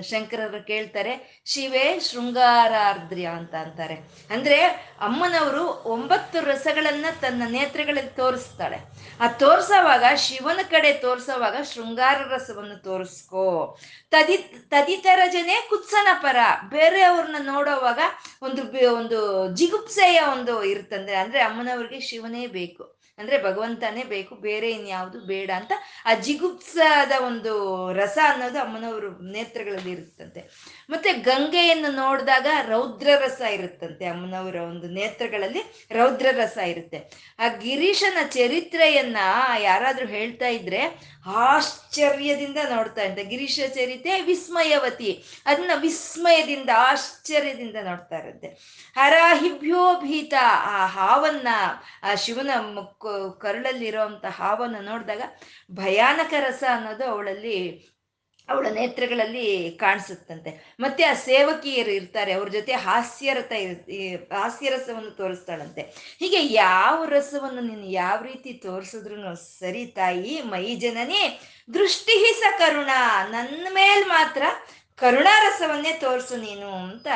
[0.02, 3.96] ಶಂಕರರು ಕೇಳ್ತಾರೆ, ಶಿವೇ ಶೃಂಗಾರಾರ್ದ್ರ್ಯ ಅಂತ ಅಂತಾರೆ.
[4.30, 4.64] ಅಂದ್ರೆ
[5.02, 8.78] ಅಮ್ಮನವರು ಒಂಬತ್ತು ರಸಗಳನ್ನ ತನ್ನ ನೇತ್ರಗಳಲ್ಲಿ ತೋರಿಸ್ತಾಳೆ.
[9.20, 13.78] ಆ ತೋರ್ಸೋವಾಗ, ಶಿವನ ಕಡೆ ತೋರ್ಸೋವಾಗ ಶೃಂಗಾರ ರಸವನ್ನು ತೋರಿಸ್ಕೋ.
[14.12, 14.38] ತದಿ,
[14.70, 16.38] ತದಿತರ ಜನೇ ಕುತ್ಸನ ಪರ.
[16.70, 18.00] ಬೇರೆಯವ್ರನ್ನ ನೋಡೋವಾಗ
[18.42, 23.04] ಒಂದು ಒಂದು ಜಿಗುಪ್ಸೆಯ ಒಂದು ಇರುತ್ತಂದ್ರೆ ಅಂದ್ರೆ ಅಮ್ಮನವ್ರಿಗೆ ಶಿವನೇ ಬೇಕು.
[23.18, 25.72] ಅಂದ್ರೆ ಭಗವಂತನೇ ಬೇಕು, ಬೇರೆ ಇನ್ಯಾವುದು ಬೇಡ ಅಂತ
[26.06, 27.54] ಆ ಜಿಗುಪ್ಸದ ಒಂದು
[27.94, 30.42] ರಸ ಅನ್ನೋದು ಅಮ್ಮನವರು ನೇತ್ರಗಳಲ್ಲಿ ಇರುತ್ತಂತೆ.
[30.90, 37.00] ಮತ್ತೆ ಗಂಗೆಯನ್ನು ನೋಡಿದಾಗ ರೌದ್ರ ರಸ ಇರುತ್ತಂತೆ ಅಮ್ಮನವರ ಒಂದು ನೇತ್ರಗಳಲ್ಲಿ ರೌದ್ರ ರಸ ಇರುತ್ತೆ.
[37.40, 39.18] ಆ ಗಿರೀಶನ ಚರಿತ್ರೆಯನ್ನ
[39.60, 40.82] ಯಾರಾದ್ರೂ ಹೇಳ್ತಾ ಇದ್ರೆ
[41.26, 48.48] ಆಶ್ಚರ್ಯದಿಂದ ನೋಡ್ತಾ ಇರ್ತಾರೆ ಗಿರೀಶ ಚರಿತೆ, ವಿಸ್ಮಯವತಿ ಅದನ್ನ ವಿಸ್ಮಯದಿಂದ, ಆಶ್ಚರ್ಯದಿಂದ ನೋಡ್ತಾ ಇರುತ್ತೆ.
[48.96, 51.48] ಹರಾಹಿಭ್ಯೋ ಭೀತ, ಆ ಹಾವನ್ನ,
[52.04, 52.52] ಆ ಶಿವನ
[53.42, 55.22] ಕರುಳಲ್ಲಿರುವಂತ ಹಾವನ್ನ ನೋಡಿದಾಗ
[55.72, 57.93] ಭಯಾನಕ ರಸ ಅನ್ನೋದು ಅವಳಲ್ಲಿ
[58.50, 60.76] ಅವಳ ನೇತ್ರಗಳಲ್ಲಿ ಕಾಣಿಸುತ್ತಂತೆ.
[60.80, 65.82] ಮತ್ತೆ ಆ ಸೇವಕಿಯರು ಇರ್ತಾರೆ, ಅವ್ರ ಜೊತೆ ಹಾಸ್ಯರತ ಇರ್ ಹಾಸ್ಯರಸವನ್ನು ತೋರಿಸ್ತಾಳಂತೆ.
[66.20, 71.24] ಹೀಗೆ ಯಾವ ರಸವನ್ನು ನೀನು ಯಾವ ರೀತಿ ತೋರಿಸಿದ್ರು ಸರಿ ತಾಯಿ, ಮೈ ಜನನಿ,
[71.74, 72.90] ದೃಷ್ಟಿ ಸ ಕರುಣ
[73.30, 74.44] ನನ್ನ ಮೇಲ್ ಮಾತ್ರ
[75.00, 77.08] ಕರುಣಾರಸವನ್ನೇ ತೋರಿಸು ನೀನು ಅಂತ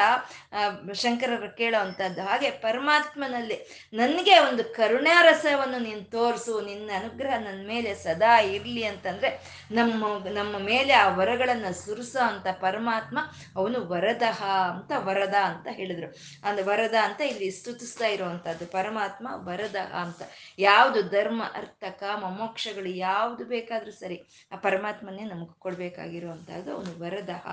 [0.93, 2.21] ಶಂಕರರು ಕೇಳೋ ಅಂಥದ್ದು.
[2.21, 9.29] ಹಾಗೆ ಪರಮಾತ್ಮನಲ್ಲಿ ನನಗೆ ಒಂದು ಕರುಣಾರಸವನ್ನು ನೀನು ತೋರಿಸು, ನಿನ್ನ ಅನುಗ್ರಹ ನನ್ನ ಮೇಲೆ ಸದಾ ಇರಲಿ ಅಂತಂದ್ರೆ
[9.71, 13.19] ನಮ್ಮ ನಮ್ಮ ಮೇಲೆ ಆ ವರಗಳನ್ನು ಸುರಿಸೋ ಅಂತ ಪರಮಾತ್ಮ
[13.55, 16.15] ಅವನು ವರದಹ ಅಂತ, ವರದ ಅಂತ ಹೇಳಿದರು.
[16.43, 18.65] ಅಂದ್ರೆ ವರದ ಅಂತ ಇಲ್ಲಿ ಸ್ತುತಿಸ್ತಾ ಇರುವಂಥದ್ದು.
[18.65, 20.21] ಪರಮಾತ್ಮ ವರದಹ ಅಂತ.
[20.59, 27.47] ಯಾವುದು ಧರ್ಮ, ಅರ್ಥ, ಕಾಮ, ಮೋಕ್ಷಗಳು ಯಾವುದು ಬೇಕಾದರೂ ಸರಿ ಆ ಪರಮಾತ್ಮನೇ ನಮಗೆ ಕೊಡಬೇಕಾಗಿರುವಂಥದ್ದು ಅವನು ವರದಹ.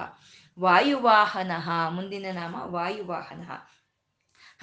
[0.60, 1.52] ವಾಯುವಾಹನ,
[1.90, 3.50] ಮುಂದಿನ ನಾಮ ವಾಯುವಾಹನ.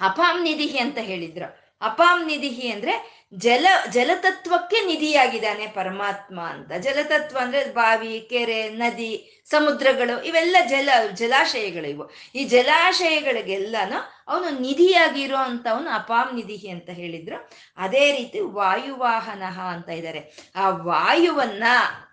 [0.00, 1.76] ಅಪಾಂ ನಿಧಿಹಿ ಅಂತ ಹೇಳಿದ್ರು.
[1.80, 6.72] ಅಪಾಂ ನಿಧಿಹಿ ಅಂದ್ರೆ ಜಲ, ಜಲತತ್ವಕ್ಕೆ ನಿಧಿಯಾಗಿದ್ದಾನೆ ಪರಮಾತ್ಮ ಅಂತ.
[6.72, 15.90] ಜಲತತ್ವ ಅಂದ್ರೆ ಬಾವಿ, ಕೆರೆ, ನದಿ ಸಮುದ್ರಗಳು, ಇವೆಲ್ಲ ಜಲ ಜಲಾಶಯಗಳು ಇವು ಈ ಜಲಾಶಯಗಳಿಗೆಲ್ಲನೂ ಅವನು ನಿಧಿಯಾಗಿರೋ ಅಂತವನು
[15.90, 17.38] ಅಪಾಮ್ ನಿಧಿ ಅಂತ ಹೇಳಿದ್ರು.
[17.76, 20.20] ಅದೇ ರೀತಿ ವಾಯುವಾಹನ ಅಂತ ಇದ್ದಾರೆ
[20.56, 21.64] ಆ ವಾಯುವನ್ನ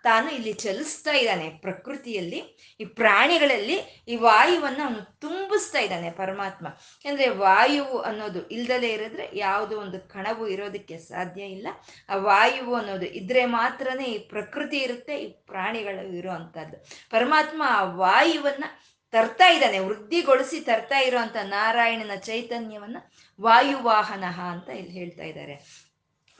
[0.04, 1.46] ತಾನು ಇಲ್ಲಿ ಚಲಿಸ್ತಾ ಇದ್ದಾನೆ.
[1.62, 2.40] ಪ್ರಕೃತಿಯಲ್ಲಿ,
[2.80, 3.76] ಈ ಪ್ರಾಣಿಗಳಲ್ಲಿ
[4.08, 6.66] ಈ ವಾಯುವನ್ನ ಅವನು ತುಂಬಿಸ್ತಾ ಇದ್ದಾನೆ ಪರಮಾತ್ಮ.
[7.04, 11.68] ಅಂದ್ರೆ ವಾಯುವು ಅನ್ನೋದು ಇಲ್ದಲೇ ಇರಿದ್ರೆ ಯಾವುದೋ ಒಂದು ಕಣವು ಇರೋದಕ್ಕೆ ಸಾಧ್ಯ ಇಲ್ಲ.
[12.08, 16.78] ಆ ವಾಯುವು ಅನ್ನೋದು ಇದ್ರೆ ಮಾತ್ರನೇ ಈ ಪ್ರಕೃತಿ ಇರುತ್ತೆ, ಈ ಪ್ರಾಣಿಗಳು ಇರೋ ಅಂಥದ್ದು
[17.20, 18.64] ಪರಮಾತ್ಮ ಆ ವಾಯುವನ್ನ
[19.12, 22.98] ತರ್ತಾ ಇದ್ದಾನೆ, ವೃದ್ಧಿಗೊಳಿಸಿ ತರ್ತಾ ಇರುವಂತ ನಾರಾಯಣನ ಚೈತನ್ಯವನ್ನ
[23.40, 25.54] ವಾಯುವಾಹನ ಅಂತ ಇಲ್ಲಿ ಹೇಳ್ತಾ ಇದ್ದಾರೆ.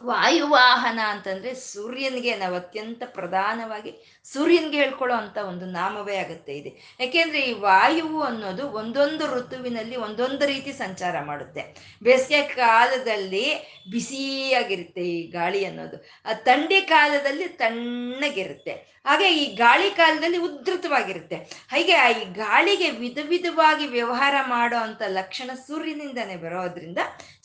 [0.04, 3.92] ವಾಯುವಾಹನ ಅಂತಂದ್ರೆ ಸೂರ್ಯನಿಗೆ ನಾವು ಅತ್ಯಂತ ಪ್ರಧಾನವಾಗಿ
[4.24, 6.70] ಸೂರ್ಯನಿಗೆ ಹೇಳ್ಕೊಳ್ಳೋ ಅಂತ ಒಂದು ನಾಮವೇ ಆಗುತ್ತೆ ಇದೆ.
[7.00, 11.62] ಯಾಕೆಂದ್ರೆ ಈ ವಾಯುವು ಅನ್ನೋದು ಒಂದೊಂದು ಋತುವಿನಲ್ಲಿ ಒಂದೊಂದು ರೀತಿ ಸಂಚಾರ ಮಾಡುತ್ತೆ.
[12.02, 13.46] ಬೇಸಿಗೆ ಕಾಲದಲ್ಲಿ
[13.90, 15.96] ಬಿಸಿಯಾಗಿರುತ್ತೆ ಈ ಗಾಳಿ ಅನ್ನೋದು.
[16.26, 18.90] ಆ ಥಂಡಿ ಕಾಲದಲ್ಲಿ ತಣ್ಣಗಿರುತ್ತೆ.
[19.06, 21.36] ಹಾಗೆ ಈ ಗಾಳಿ ಕಾಲದಲ್ಲಿ ಉದ್ಧತವಾಗಿರುತ್ತೆ.
[21.68, 26.98] ಹಾಗೆ ಈ ಗಾಳಿಗೆ ವಿಧ ವಿಧವಾಗಿ ವ್ಯವಹಾರ ಮಾಡೋ ಅಂತ ಲಕ್ಷಣ ಸೂರ್ಯನಿಂದನೇ ಬರೋದ್ರಿಂದ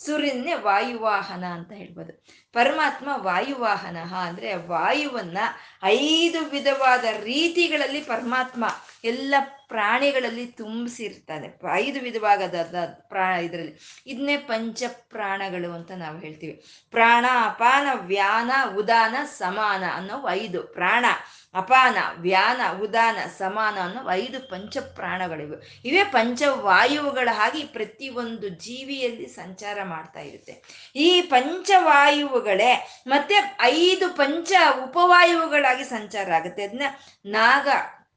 [0.06, 2.14] ಸೂರ್ಯನೇ ವಾಯುವಾಹನ ಅಂತ ಹೇಳ್ಬೋದು.
[2.56, 5.38] ಪರಮಾತ್ಮ ವಾಯುವಾಹನ, ಅಂದ್ರೆ ವಾಯುವನ್ನ
[5.84, 8.66] ಐದು ವಿಧವಾದ ರೀತಿಗಳಲ್ಲಿ ಪರಮಾತ್ಮ
[9.04, 9.36] ಎಲ್ಲ
[9.68, 11.60] ಪ್ರಾಣಿಗಳಲ್ಲಿ ತುಂಬಿಸಿರ್ತಾನೆ.
[11.74, 12.56] ಐದು ವಿಧವಾದ
[13.08, 13.80] ಪ್ರಾ ಇದರಲ್ಲಿ.
[14.08, 16.64] ಇದನ್ನೇ ಪಂಚ ಪ್ರಾಣಗಳು ಅಂತ ನಾವು ಹೇಳ್ತೀವಿ.
[16.92, 20.64] ಪ್ರಾಣ ಅಪಾನ ವ್ಯಾನ, ಉದಾನ, ಸಮಾನ ಅನ್ನೋ ಐದು.
[20.64, 21.06] ಪ್ರಾಣ.
[21.56, 30.20] ಅಪಾನ ವ್ಯಾನ ಉದಾನ, ಸಮಾನ ಅನ್ನೋ ಐದು ಪಂಚ ಪ್ರಾಣಗಳಿವೆ ಇವೇ ಪಂಚವಾಯುವುಗಳ ಹಾಗೆ ಪ್ರತಿಯೊಂದು ಜೀವಿಯಲ್ಲಿ ಸಂಚಾರ ಮಾಡ್ತಾ
[30.20, 30.64] ಇರುತ್ತೆ.
[30.96, 34.52] ಈ ಪಂಚವಾಯುವುಗಳೇ ಮತ್ತೆ ಐದು ಪಂಚ
[34.84, 36.64] ಉಪವಾಯುವುಗಳಾಗಿ ಸಂಚಾರ ಆಗುತ್ತೆ.
[36.64, 36.84] ಅದನ್ನ
[37.26, 37.68] ನಾಗ,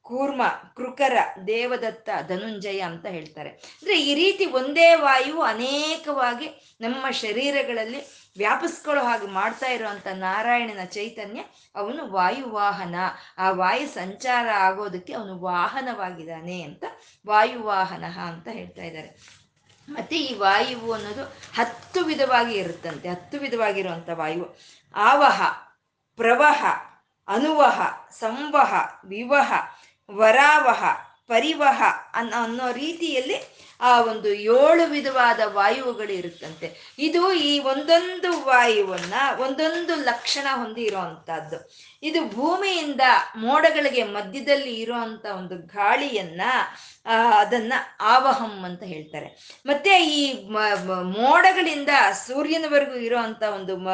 [0.02, 0.42] ಕೂರ್ಮ,
[0.76, 3.48] ಕೃಕರ, ದೇವದತ್ತ, ಧನುಂಜಯ ಅಂತ ಹೇಳ್ತಾರೆ.
[3.48, 11.40] ಅಂದ್ರೆ ಈ ರೀತಿ ಒಂದೇ ವಾಯು ಅನೇಕವಾಗಿ ನಮ್ಮ ಶರೀರಗಳಲ್ಲಿ ವ್ಯಾಪಿಸ್ಕೊಳ್ಳೋ ಹಾಗೆ ಮಾಡ್ತಾ ಇರುವಂತ ನಾರಾಯಣನ ಚೈತನ್ಯ
[11.76, 12.94] ಅವನು ವಾಯುವಾಹನ.
[13.38, 16.84] ಆ ವಾಯು ಸಂಚಾರ ಆಗೋದಕ್ಕೆ ಅವನು ವಾಹನವಾಗಿದ್ದಾನೆ ಅಂತ
[17.26, 19.38] ವಾಯುವಾಹನ ಅಂತ ಹೇಳ್ತಾ ಇದ್ದಾರೆ.
[19.88, 21.24] ಮತ್ತೆ ಈ ವಾಯುವು ಅನ್ನೋದು
[21.56, 24.58] ಹತ್ತು ವಿಧವಾಗಿ ಇರುತ್ತಂತೆ, ಹತ್ತು ವಿಧವಾಗಿರುವಂತ ವಾಯು.
[24.94, 25.42] ಆವಹ,
[26.16, 26.64] ಪ್ರವಹ,
[27.28, 28.74] ಅನುವಹ, ಸಂವಹ,
[29.04, 29.52] ವಿವಹ,
[30.10, 31.78] ವರಾವಹ ಪರಿವಹ
[32.14, 33.38] ಅನ್ನೋ ಅನ್ನೋ ರೀತಿಯಲ್ಲಿ
[33.80, 36.66] ಆ ಒಂದು ಏಳು ವಿಧವಾದ ವಾಯುಗಳು ಇರುತ್ತಂತೆ.
[36.98, 41.58] ಇದು ಈ ಒಂದೊಂದು ವಾಯುವನ್ನ ಒಂದೊಂದು ಲಕ್ಷಣ ಹೊಂದಿರುವಂತಹದ್ದು
[42.02, 43.04] ಇದು ಭೂಮಿಯಿಂದ
[43.36, 46.42] ಮೋಡಗಳಿಗೆ ಮಧ್ಯದಲ್ಲಿ ಇರುವಂತ ಒಂದು ಗಾಳಿಯನ್ನ
[47.40, 49.28] ಅದನ್ನ ಆವಹಂ ಅಂತ ಹೇಳ್ತಾರೆ.
[49.66, 50.48] ಮತ್ತೆ ಈ
[51.18, 51.88] ಮೋಡಗಳಿಂದ
[52.26, 53.88] ಸೂರ್ಯನವರೆಗೂ ಇರುವಂತ ಒಂದು ಮ,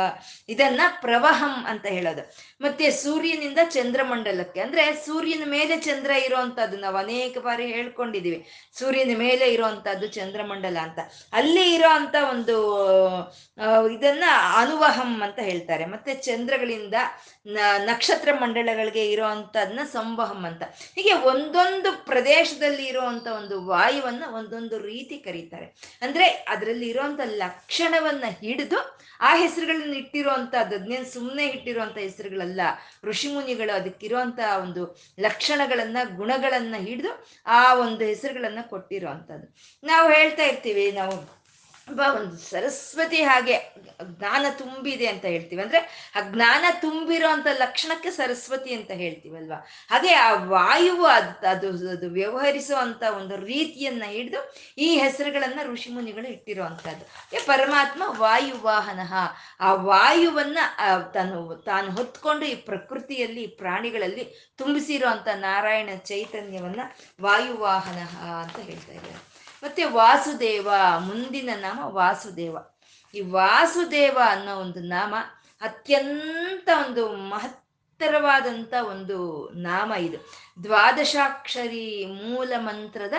[0.49, 2.23] ಇದನ್ನ ಪ್ರವಹಂ ಅಂತ ಹೇಳೋದು.
[2.61, 6.97] ಮತ್ತೆ ಸೂರ್ಯನಿಂದ ಚಂದ್ರಮಂಡಲಕ್ಕೆ, ಅಂದ್ರೆ ಸೂರ್ಯನ ಮೇಲೆ ಚಂದ್ರ ಇರುವಂತದ್ದು ನಾವು
[7.29, 8.47] ಬಾರಿ ಹೇಳ್ಕೊಂಡಿದೀವಿ
[8.79, 10.99] ಸೂರ್ಯನ ಮೇಲೆ ಇರುವಂತಹದ್ದು ಚಂದ್ರಮಂಡಲ ಅಂತ.
[11.33, 12.57] ಅಲ್ಲಿ ಇರೋ ಅಂತ ಒಂದು
[13.93, 14.25] ಇದನ್ನ
[14.57, 15.87] ಅನುವಹಂ ಅಂತ ಹೇಳ್ತಾರೆ.
[15.87, 16.95] ಮತ್ತೆ ಚಂದ್ರಗಳಿಂದ
[17.85, 20.63] ನಕ್ಷತ್ರ ಮಂಡಲಗಳಿಗೆ ಇರುವಂತದನ್ನ ಸಂವಹಂ ಅಂತ.
[20.95, 25.99] ಹೀಗೆ ಒಂದೊಂದು ಪ್ರದೇಶದಲ್ಲಿ ಇರುವಂತ ಒಂದು ವಾಯುವನ್ನ ಒಂದೊಂದು ರೀತಿ ಕರೀತಾರೆ.
[26.03, 32.61] ಅಂದ್ರೆ ಅದರಲ್ಲಿ ಇರುವಂತ ಲಕ್ಷಣವನ್ನ ಹಿಡಿದು ಆ ಹೆಸರುಗಳನ್ನ ಇಟ್ಟಿರುವಂತ ಅದನ್ನೇನು ಸುಮ್ಮನೆ ಇಟ್ಟಿರುವಂತ ಹೆಸರುಗಳಲ್ಲ
[33.05, 37.14] ಋಷಿಮುನಿಗಳು ಅದಕ್ಕಿರುವಂತ ಒಂದು ಲಕ್ಷಣಗಳನ್ನ, ಗುಣಗಳನ್ನ ಹಿಡಿದು
[37.47, 39.49] ಆ ಒಂದು ಹೆಸರುಗಳನ್ನ ಕೊಟ್ಟಿರುವಂಥದ್ದು
[39.83, 41.44] ನಾವು ಹೇಳ್ತಾ ಇರ್ತೀವಿ ನಾವು
[41.89, 45.63] ಒಂದು ಸರಸ್ವತಿ ಹಾಗೆ ಜ್ಞಾನ ತುಂಬಿದೆ ಅಂತ ಹೇಳ್ತೀವಿ.
[45.63, 49.67] ಅಂದ್ರೆ ಆ ಜ್ಞಾನ ತುಂಬಿರೋ ಅಂತ ಲಕ್ಷಣಕ್ಕೆ ಸರಸ್ವತಿ ಅಂತ ಹೇಳ್ತೀವಲ್ವಾ?
[49.91, 57.47] ಹಾಗೆ ಆ ವಾಯುವು ಅದು ಅದು ಅದು ವ್ಯವಹರಿಸುವಂತ ಒಂದು ರೀತಿಯನ್ನ ಹಿಡಿದು ಈ ಹೆಸರುಗಳನ್ನ ಋಷಿಮುನಿಗಳು ಇಟ್ಟಿರುವಂತಹದ್ದು.
[57.47, 59.01] ಪರಮಾತ್ಮ ವಾಯುವಾಹನ,
[59.61, 60.59] ಆ ವಾಯುವನ್ನ
[61.15, 66.81] ತಾನು ತಾನು ಹೊತ್ಕೊಂಡು ಈ ಪ್ರಕೃತಿಯಲ್ಲಿ ಪ್ರಾಣಿಗಳಲ್ಲಿ ತುಂಬಿಸಿರೋ ಅಂತ ನಾರಾಯಣ ಚೈತನ್ಯವನ್ನ
[67.23, 68.01] ವಾಯುವಾಹನ
[68.43, 69.34] ಅಂತ ಹೇಳ್ತಾ ಇದ್ದಾರೆ.
[69.65, 72.59] ಮತ್ತೆ ವಾಸುದೇವ, ಮುಂದಿನ ನಾಮ ವಾಸುದೇವ.
[73.15, 75.15] ಈ ವಾಸುದೇವ ಅನ್ನೋ ಒಂದು ನಾಮ
[75.61, 80.19] ಅತ್ಯಂತ ಒಂದು ಮಹತ್ತರವಾದಂಥ ಒಂದು ನಾಮ ಇದು.
[80.63, 83.13] ದ್ವಾದಶಾಕ್ಷರಿ ಮೂಲ ಮಂತ್ರದ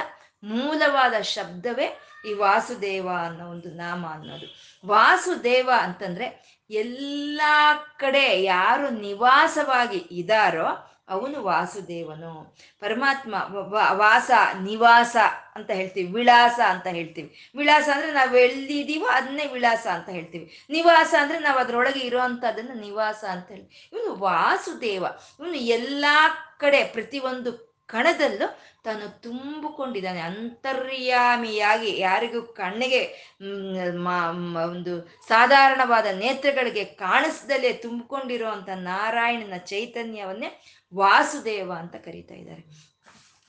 [0.43, 4.77] ಮೂಲವಾದ ಶಬ್ದವೇ ಈ ವಾಸುದೇವ ಅನ್ನೋ ಒಂದು ನಾಮ ಅನ್ನೋದು.
[4.88, 7.41] ವಾಸುದೇವ ಅಂತಂದ್ರೆ ಎಲ್ಲ
[7.97, 12.56] ಕಡೆ ಯಾರು ನಿವಾಸವಾಗಿ ಇದಾರೋ ಅವನು ವಾಸುದೇವನು.
[12.80, 13.36] ಪರಮಾತ್ಮ
[13.98, 15.15] ವಾಸ, ನಿವಾಸ
[15.56, 16.13] ಅಂತ ಹೇಳ್ತೀವಿ.
[16.13, 17.52] ವಿಳಾಸ ಅಂತ ಹೇಳ್ತೀವಿ.
[17.56, 20.65] ವಿಳಾಸ ಅಂದ್ರೆ ನಾವು ಎಲ್ಲಿದ್ದೀವೋ ಅದನ್ನೇ ವಿಳಾಸ ಅಂತ ಹೇಳ್ತೀವಿ.
[20.70, 23.89] ನಿವಾಸ ಅಂದ್ರೆ ನಾವು ಅದರೊಳಗೆ ಇರೋವಂಥದ್ದನ್ನ ನಿವಾಸ ಅಂತ ಹೇಳಿ.
[23.94, 25.06] ಇವನು ವಾಸುದೇವ.
[25.39, 30.20] ಇವನು ಎಲ್ಲಾ ಕಡೆ ಪ್ರತಿಯೊಂದು ಕಣದಲ್ಲೂ ತಾನು ತುಂಬಿಕೊಂಡಿದ್ದಾನೆ.
[30.20, 33.02] ಅಂತರ್ಯಾಮಿಯಾಗಿ ಯಾರಿಗೂ ಕಣ್ಣಿಗೆ
[34.65, 40.62] ಒಂದು ಸಾಧಾರಣವಾದ ನೇತ್ರಗಳಿಗೆ ಕಾಣಿಸ್ದಲೇ ತುಂಬಿಕೊಂಡಿರುವಂಥ ನಾರಾಯಣನ ಚೈತನ್ಯವನ್ನೇ
[40.95, 42.95] ವಾಸುದೇವ ಅಂತ ಕರೀತಾ ಇದ್ದಾರೆ.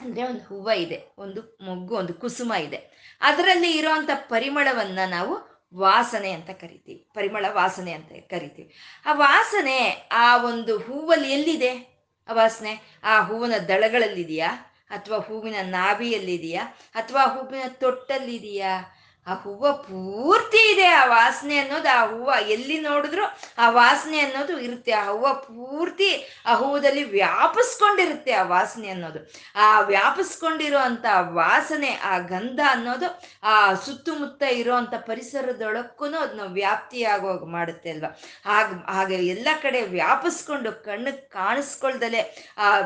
[0.01, 2.97] ಅಂದ್ರೆ ಒಂದು ಹೂವ ಇದೆ, ಒಂದು ಮೊಗ್ಗು, ಒಂದು ಕುಸುಮ ಇದೆ.
[3.21, 7.09] ಅದರಲ್ಲಿ ಇರುವಂತ ಪರಿಮಳವನ್ನ ನಾವು ವಾಸನೆ ಅಂತ ಕರಿತೀವಿ.
[7.15, 8.75] ಪರಿಮಳ ವಾಸನೆ ಅಂತ ಕರಿತೀವಿ.
[9.07, 11.97] ಆ ವಾಸನೆ ಆ ಒಂದು ಹೂವಲ್ಲಿ ಎಲ್ಲಿದೆ?
[12.29, 14.51] ಆ ವಾಸನೆ, ಆ ಹೂವಿನ ದಳಗಳಲ್ಲಿದೆಯಾ?
[14.91, 16.63] ಅಥವಾ ಹೂವಿನ ನಾಭಿಯಲ್ಲಿದೆಯಾ?
[16.95, 18.83] ಅಥವಾ ಹೂವಿನ ತೊಟ್ಟಲ್ಲಿದೆಯಾ?
[19.27, 23.25] ಆ ಹೂವು ಪೂರ್ತಿ ಇದೆ, ಆ ವಾಸನೆ ಅನ್ನೋದು, ಆ ಹೂವು ಎಲ್ಲಿ ನೋಡಿದ್ರು
[23.59, 24.93] ಆ ವಾಸನೆ ಅನ್ನೋದು ಇರುತ್ತೆ.
[24.93, 26.11] ಆ ಹೂವು ಪೂರ್ತಿ
[26.47, 29.33] ಆ ಹೂವದಲ್ಲಿ ವ್ಯಾಪಿಸ್ಕೊಂಡಿರುತ್ತೆ ಆ ವಾಸನೆ ಅನ್ನೋದು.
[29.57, 38.19] ಆ ವ್ಯಾಪಿಸ್ಕೊಂಡಿರೋ ಅಂತ ವಾಸನೆ, ಆ ಗಂಧ ಅನ್ನೋದು, ಆ ಸುತ್ತಮುತ್ತ ಇರೋವಂಥ ಪರಿಸರದೊಳಕ್ಕೂ ಅದನ್ನ ವ್ಯಾಪ್ತಿಯಾಗುವಾಗ ಮಾಡುತ್ತೆ ಅಲ್ವಾ?
[38.45, 42.81] ಹಾಗ, ಹಾಗೆ ಎಲ್ಲ ಕಡೆ ವ್ಯಾಪಿಸ್ಕೊಂಡು ಕಣ್ಣಿಗೆ ಕಾಣಿಸ್ಕೊಳ್ದಲೆ ಆ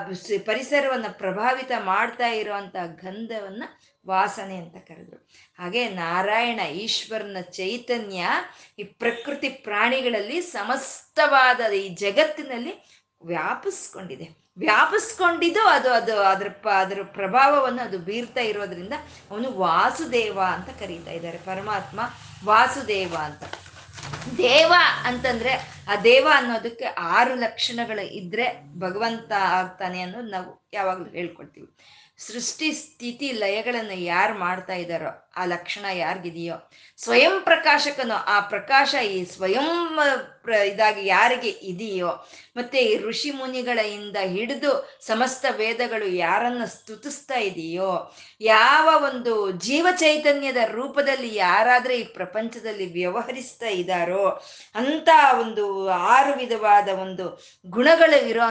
[0.47, 3.65] ಪರಿಸರವನ್ನ ಪ್ರಭಾವಿತ ಮಾಡ್ತಾ ಇರೋವಂಥ ಗಂಧವನ್ನ
[4.09, 5.29] ವಾಸನೆ ಅಂತ ಕರೆದ್ರು.
[5.59, 8.27] ಹಾಗೆ ನಾರಾಯಣ, ಈಶ್ವರನ ಚೈತನ್ಯ
[8.79, 14.41] ಈ ಪ್ರಕೃತಿ ಪ್ರಾಣಿಗಳಲ್ಲಿ ಸಮಸ್ತವಾದ ಈ ಜಗತ್ತಿನಲ್ಲಿ ವ್ಯಾಪಿಸ್ಕೊಂಡಿದೆ.
[14.59, 18.93] ವ್ಯಾಪಿಸ್ಕೊಂಡಿದ್ದು ಅದು ಅದು ಅದ್ರ ಪ, ಅದರ ಪ್ರಭಾವವನ್ನು ಅದು ಬೀರ್ತಾ ಇರೋದ್ರಿಂದ
[19.31, 21.39] ಅವನು ವಾಸುದೇವ ಅಂತ ಕರೀತಾ ಇದ್ದಾರೆ.
[21.39, 22.01] ಪರಮಾತ್ಮ
[22.45, 23.45] ವಾಸುದೇವ ಅಂತ.
[24.37, 24.73] ದೇವ
[25.05, 25.53] ಅಂತಂದ್ರೆ
[25.91, 31.67] ಆ ದೇವ ಅನ್ನೋದಕ್ಕೆ ಆರು ಲಕ್ಷಣಗಳು ಇದ್ರೆ ಭಗವಂತ ಆಗ್ತಾನೆ ಅನ್ನೋದು ನಾವು ಯಾವಾಗಲೂ ಹೇಳ್ಕೊಳ್ತೀವಿ.
[32.27, 36.57] ಸೃಷ್ಟಿ ಸ್ಥಿತಿ ಲಯಗಳನ್ನು ಯಾರು ಮಾಡ್ತಾ ಇದ್ದಾರೋ ಆ ಲಕ್ಷಣ ಯಾರಿಗಿದೆಯೋ,
[36.99, 39.99] ಸ್ವಯಂ ಪ್ರಕಾಶಕನು, ಆ ಪ್ರಕಾಶ ಈ ಸ್ವಯಂ
[40.67, 42.11] ಇದಾಗಿ ಯಾರಿಗೆ ಇದೆಯೋ,
[42.57, 44.73] ಮತ್ತೆ ಈ ಋಷಿ ಮುನಿಗಳಿಂದ ಹಿಡಿದು
[45.07, 54.43] ಸಮಸ್ತ ವೇದಗಳು ಯಾರನ್ನ ಸ್ತುತಿಸ್ತಾ ಇದೆಯೋ, ಯಾವ ಒಂದು ಜೀವ ಚೈತನ್ಯದ ರೂಪದಲ್ಲಿ ಯಾರಾದ್ರೆ ಈ ಪ್ರಪಂಚದಲ್ಲಿ ವ್ಯವಹರಿಸ್ತಾ ಇದ್ದಾರೋ
[54.75, 55.09] ಅಂತ
[55.41, 57.27] ಒಂದು ಆರು ವಿಧವಾದ ಒಂದು
[57.67, 58.43] ಗುಣಗಳು ಇರೋ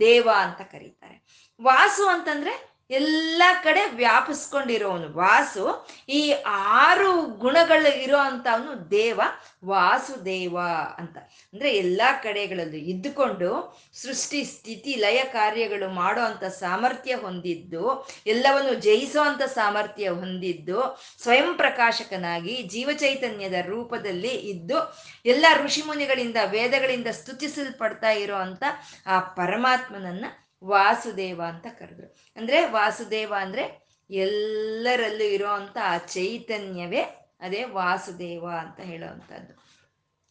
[0.00, 1.16] ದೇವ ಅಂತ ಕರೀತಾರೆ.
[1.62, 5.88] ವಾಸು ಅಂತಂದ್ರೆ ಎಲ್ಲ ಕಡೆ ವ್ಯಾಪಿಸ್ಕೊಂಡಿರೋನು ವಾಸು.
[6.08, 9.20] ಈ ಆರು ಗುಣಗಳು ಇರೋ ಅಂತವನು ದೇವ,
[9.64, 10.58] ವಾಸುದೇವ
[10.98, 11.18] ಅಂತ.
[11.52, 19.42] ಅಂದ್ರೆ ಎಲ್ಲಾ ಕಡೆಗಳಲ್ಲೂ ಇದ್ದುಕೊಂಡು ಸೃಷ್ಟಿ, ಸ್ಥಿತಿ, ಲಯ ಕಾರ್ಯಗಳು ಮಾಡೋ ಅಂತ ಸಾಮರ್ಥ್ಯ ಹೊಂದಿದ್ದು, ಎಲ್ಲವನ್ನು ಜಯಿಸೋ ಅಂತ
[19.42, 28.64] ಸಾಮರ್ಥ್ಯ ಹೊಂದಿದ್ದು, ಸ್ವಯಂ ಪ್ರಕಾಶಕನಾಗಿ ಜೀವಚೈತನ್ಯದ ರೂಪದಲ್ಲಿ ಇದ್ದು, ಎಲ್ಲ ಋಷಿಮುನಿಗಳಿಂದ ವೇದಗಳಿಂದ ಸ್ತುತಿಸಲ್ಪಡ್ತಾ ಇರೋ ಅಂತ
[29.06, 30.24] ಆ ಪರಮಾತ್ಮನನ್ನ
[30.64, 32.16] ವಾಸುದೇವ ಅಂತ ಕರೆದ್ರು.
[32.36, 37.02] ಅಂದ್ರೆ ವಾಸುದೇವ ಅಂದ್ರೆ ಎಲ್ಲರಲ್ಲೂ ಇರೋ ಅಂತ ಆ ಚೈತನ್ಯವೇ
[37.40, 39.60] ಅದೇ ವಾಸುದೇವ ಅಂತ ಹೇಳುವಂಥದ್ದು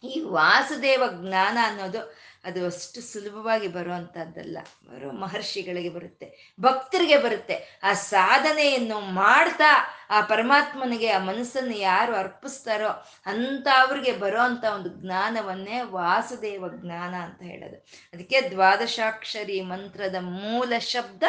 [0.08, 4.58] ಈ ವಾಸುದೇವ ಜ್ಞಾನ ಅನ್ನೋದು ಅದು ಅಷ್ಟು ಸುಲಭವಾಗಿ ಬರುವಂಥದ್ದಲ್ಲ
[4.92, 7.80] ಬರೋ ಮಹರ್ಷಿಗಳಿಗೆ ಬರುತ್ತೆ, ಭಕ್ತರಿಗೆ ಬರುತ್ತೆ.
[7.84, 15.82] ಆ ಸಾಧನೆಯನ್ನು ಮಾಡ್ತಾ ಆ ಪರಮಾತ್ಮನಿಗೆ, ಆ ಮನಸ್ಸನ್ನು ಯಾರು ಅರ್ಪಿಸ್ತಾರೋ ಅಂತ ಅವ್ರಿಗೆ ಬರೋ ಅಂಥ ಒಂದು ಜ್ಞಾನವನ್ನೇ
[15.82, 17.76] ವಾಸುದೇವ ಜ್ಞಾನ ಅಂತ ಹೇಳೋದು.
[18.14, 21.24] ಅದಕ್ಕೆ ದ್ವಾದಶಾಕ್ಷರಿ ಮಂತ್ರದ ಮೂಲ ಶಬ್ದ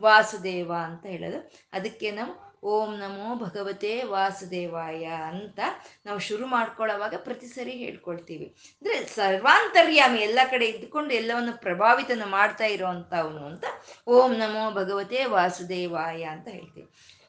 [0.00, 1.52] ವಾಸುದೇವ ಅಂತ ಹೇಳೋದು.
[1.72, 5.60] ಅದಕ್ಕೆ ನಾವು ಓಂ ನಮೋ ಭಗವತೆ ವಾಸುದೇವಾಯ ಅಂತ
[6.06, 8.44] ನಾವು ಶುರು ಮಾಡ್ಕೊಳ್ಳೋವಾಗ ಪ್ರತಿ ಸರಿ ಹೇಳ್ಕೊಳ್ತೀವಿ.
[8.46, 13.64] ಅಂದ್ರೆ ಸರ್ವಾಂತರ್ಯಾಮಿ ಎಲ್ಲ ಕಡೆ ಇದ್ದುಕೊಂಡು ಎಲ್ಲವನ್ನು ಪ್ರಭಾವಿತನ ಮಾಡ್ತಾ ಇರೋವಂಥವನು ಅಂತ
[14.06, 16.88] ಓಂ ನಮೋ ಭಗವತೆ ವಾಸುದೇವಾಯ ಅಂತ ಹೇಳ್ತೀವಿ.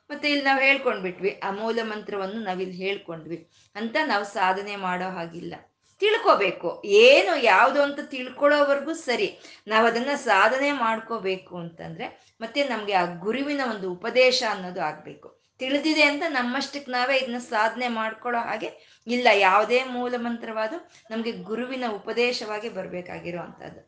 [0.09, 3.49] ಮತ್ತೆ ಇಲ್ಲಿ ನಾವು ಹೇಳ್ಕೊಂಡ್ಬಿಟ್ವಿ ಆ ಮೂಲ ಮಂತ್ರವನ್ನು ನಾವಿಲ್ಲಿ ಹೇಳ್ಕೊಂಡ್ವಿ.
[3.75, 5.55] ಅಂತ ನಾವು ಸಾಧನೆ ಮಾಡೋ ಹಾಗಿಲ್ಲ.
[6.01, 6.69] ತಿಳ್ಕೋಬೇಕು.
[6.85, 9.29] ಏನು ಯಾವುದು ಅಂತ ತಿಳ್ಕೊಳ್ಳೋವರೆಗೂ ಸರಿ.
[9.67, 12.07] ನಾವು ಅದನ್ನ ಸಾಧನೆ ಮಾಡ್ಕೋಬೇಕು ಅಂತಂದ್ರೆ
[12.41, 15.27] ಮತ್ತೆ ನಮ್ಗೆ ಆ ಗುರುವಿನ ಒಂದು ಉಪದೇಶ ಅನ್ನೋದು ಆಗ್ಬೇಕು.
[15.59, 18.69] ತಿಳಿದಿದೆ ಅಂತ ನಮ್ಮಷ್ಟಕ್ಕೆ ನಾವೇ ಇದನ್ನ ಸಾಧನೆ ಮಾಡ್ಕೊಳ್ಳೋ ಹಾಗೆ
[19.07, 20.73] ಇಲ್ಲ, ಯಾವುದೇ ಮೂಲ ಮಂತ್ರವಾದ
[21.11, 23.81] ನಮ್ಗೆ ಗುರುವಿನ ಉಪದೇಶವಾಗಿ ಬರ್ಬೇಕಾಗಿರುವಂತದ್ದು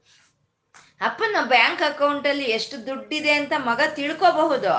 [1.01, 4.71] ಅಪ್ಪನ ಬ್ಯಾಂಕ್ ಅಕೌಂಟಲ್ಲಿ ಎಷ್ಟು ದುಡ್ಡಿದೆ ಅಂತ ಮಗ ತಿಳ್ಕೋಬಹುದು.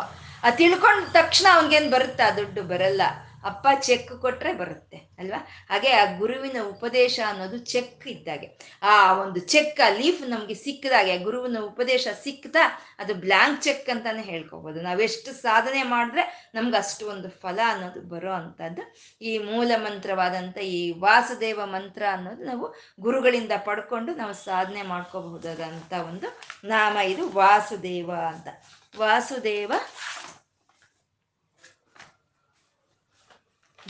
[0.46, 2.26] ಆ ತಿಳ್ಕೊಂಡ ತಕ್ಷಣ ಅವನಿಗೇನು ಬರುತ್ತಾ?
[2.30, 3.02] ದುಡ್ಡು ಬರಲ್ಲ.
[3.44, 5.38] ಅಪ್ಪ ಚೆಕ್ ಕೊಟ್ರೆ ಬರುತ್ತೆ, ಅಲ್ವಾ?
[5.70, 8.48] ಹಾಗೆ ಆ ಗುರುವಿನ ಉಪದೇಶ ಅನ್ನೋದು ಚೆಕ್ ಇದ್ದಾಗೆ.
[8.82, 12.64] ಆ ಒಂದು ಚೆಕ್, ಆ ಲೀಫ್ ನಮ್ಗೆ ಸಿಕ್ಕದಾಗೆ ಆ ಗುರುವಿನ ಉಪದೇಶ ಸಿಕ್ತಾ
[12.98, 16.24] ಅದು ಬ್ಲ್ಯಾಂಕ್ ಚೆಕ್ ಅಂತಾನೆ ಹೇಳ್ಕೋಬಹುದು ನಾವೆಷ್ಟು ಸಾಧನೆ ಮಾಡಿದ್ರೆ
[16.54, 18.84] ನಮ್ಗೆ ಅಷ್ಟು ಒಂದು ಫಲ ಅನ್ನೋದು ಬರೋ ಅಂತದ್ದು
[19.22, 22.66] ಈ ಮೂಲ ಮಂತ್ರವಾದಂಥ ಈ ವಾಸುದೇವ ಮಂತ್ರ ಅನ್ನೋದು ನಾವು
[23.00, 26.30] ಗುರುಗಳಿಂದ ಪಡ್ಕೊಂಡು ನಾವು ಸಾಧನೆ ಮಾಡ್ಕೋಬಹುದಾದಂಥ ಒಂದು
[26.64, 28.48] ನಾಮ ಇದು ವಾಸುದೇವ ಅಂತ.
[28.94, 29.72] ವಾಸುದೇವ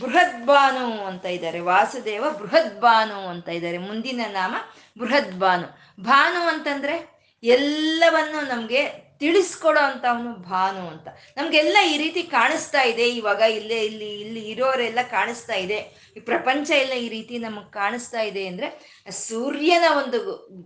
[0.01, 1.61] ಬೃಹದ್ಬಾನು ಅಂತ ಇದ್ದಾರೆ.
[1.61, 3.79] ವಾಸುದೇವ ಬೃಹದ್ಬಾನು ಅಂತ ಇದ್ದಾರೆ.
[3.79, 4.55] ಮುಂದಿನ ನಾಮ
[4.99, 5.67] ಬೃಹದ್ಬಾನು.
[6.05, 11.09] ಭಾನು ಅಂತಂದ್ರೆ ಎಲ್ಲವನ್ನು ನಮ್ಗೆ ತಿಳಿಸ್ಕೊಡೋ ಅಂತ ಅವನು ಭಾನು ಅಂತ.
[11.37, 13.09] ನಮ್ಗೆಲ್ಲ ಈ ರೀತಿ ಕಾಣಿಸ್ತಾ ಇದೆ.
[13.09, 16.08] ಇವಾಗ ಇಲ್ಲೇ ಇಲ್ಲಿ ಇಲ್ಲಿ ಇರೋರೆಲ್ಲ ಕಾಣಿಸ್ತಾ ಇದೆ.
[16.19, 18.69] ಈ ಪ್ರಪಂಚ ಎಲ್ಲ ಈ ರೀತಿ ನಮಗೆ ಕಾಣಿಸ್ತಾ ಇದೆ ಅಂದ್ರೆ
[19.11, 20.19] ಸೂರ್ಯನ ಒಂದು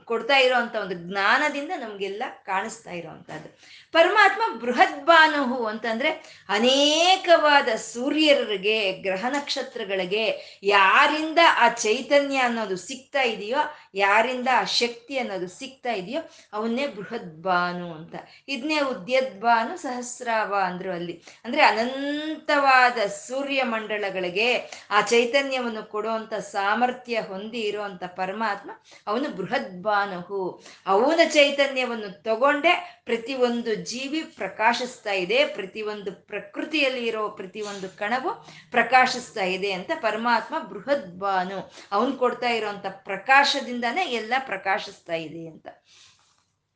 [0.05, 3.49] ಕೊಡ್ತಾ ಇರೋವಂಥ ಒಂದು ಜ್ಞಾನದಿಂದ ನಮಗೆಲ್ಲ ಕಾಣಿಸ್ತಾ ಇರೋವಂಥದ್ದು
[3.95, 6.11] ಪರಮಾತ್ಮ ಬೃಹತ್ ಭಾನುಹು ಅಂತಂದ್ರೆ
[6.49, 10.25] ಅನೇಕವಾದ ಸೂರ್ಯರಿಗೆ, ಗ್ರಹ ನಕ್ಷತ್ರಗಳಿಗೆ
[10.63, 13.63] ಯಾರಿಂದ ಆ ಚೈತನ್ಯ ಅನ್ನೋದು ಸಿಗ್ತಾ ಇದೆಯೋ
[13.95, 16.21] ಯಾರಿಂದ ಆ ಶಕ್ತಿ ಅನ್ನೋದು ಸಿಗ್ತಾ ಇದೆಯೋ
[16.53, 18.15] ಅವನ್ನೇ ಬೃಹದ್ಬಾನು ಅಂತ.
[18.49, 21.23] ಇದನ್ನೇ ಉದ್ಯದ್ ಬಾನು ಸಹಸ್ರಾವ ಅಂದ್ರು ಅಲ್ಲಿ.
[21.45, 24.51] ಅಂದ್ರೆ ಅನಂತವಾದ ಸೂರ್ಯ ಮಂಡಳಗಳಿಗೆ
[24.91, 28.71] ಆ ಚೈತನ್ಯ ಚೈತನ್ಯವನ್ನು ಕೊಡುವಂತ ಸಾಮರ್ಥ್ಯ ಹೊಂದಿ ಇರುವಂತ ಪರಮಾತ್ಮ
[29.07, 30.63] ಅವನು ಬೃಹದ್ ಬಾನುಹು.
[30.87, 38.31] ಅವನ ಚೈತನ್ಯವನ್ನು ತಗೊಂಡೆ ಪ್ರತಿಯೊಂದು ಜೀವಿ ಪ್ರಕಾಶಿಸ್ತಾ ಇದೆ, ಪ್ರತಿಯೊಂದು ಪ್ರಕೃತಿಯಲ್ಲಿ ಇರೋ ಪ್ರತಿಯೊಂದು ಕಣವು
[38.71, 41.59] ಪ್ರಕಾಶಿಸ್ತಾ ಇದೆ ಅಂತ ಪರಮಾತ್ಮ ಬೃಹದ್ಬಾನು
[41.93, 45.67] ಅವನು ಕೊಡ್ತಾ ಇರೋಂಥ ಪ್ರಕಾಶದಿಂದಾನೇ ಎಲ್ಲ ಪ್ರಕಾಶಿಸ್ತಾ ಇದೆ ಅಂತ.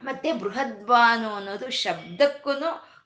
[0.02, 2.50] ಮತ್ತೆ ಬೃಹದ್ವಾನು ಅನ್ನೋದು ಶಬ್ದಕ್ಕೂ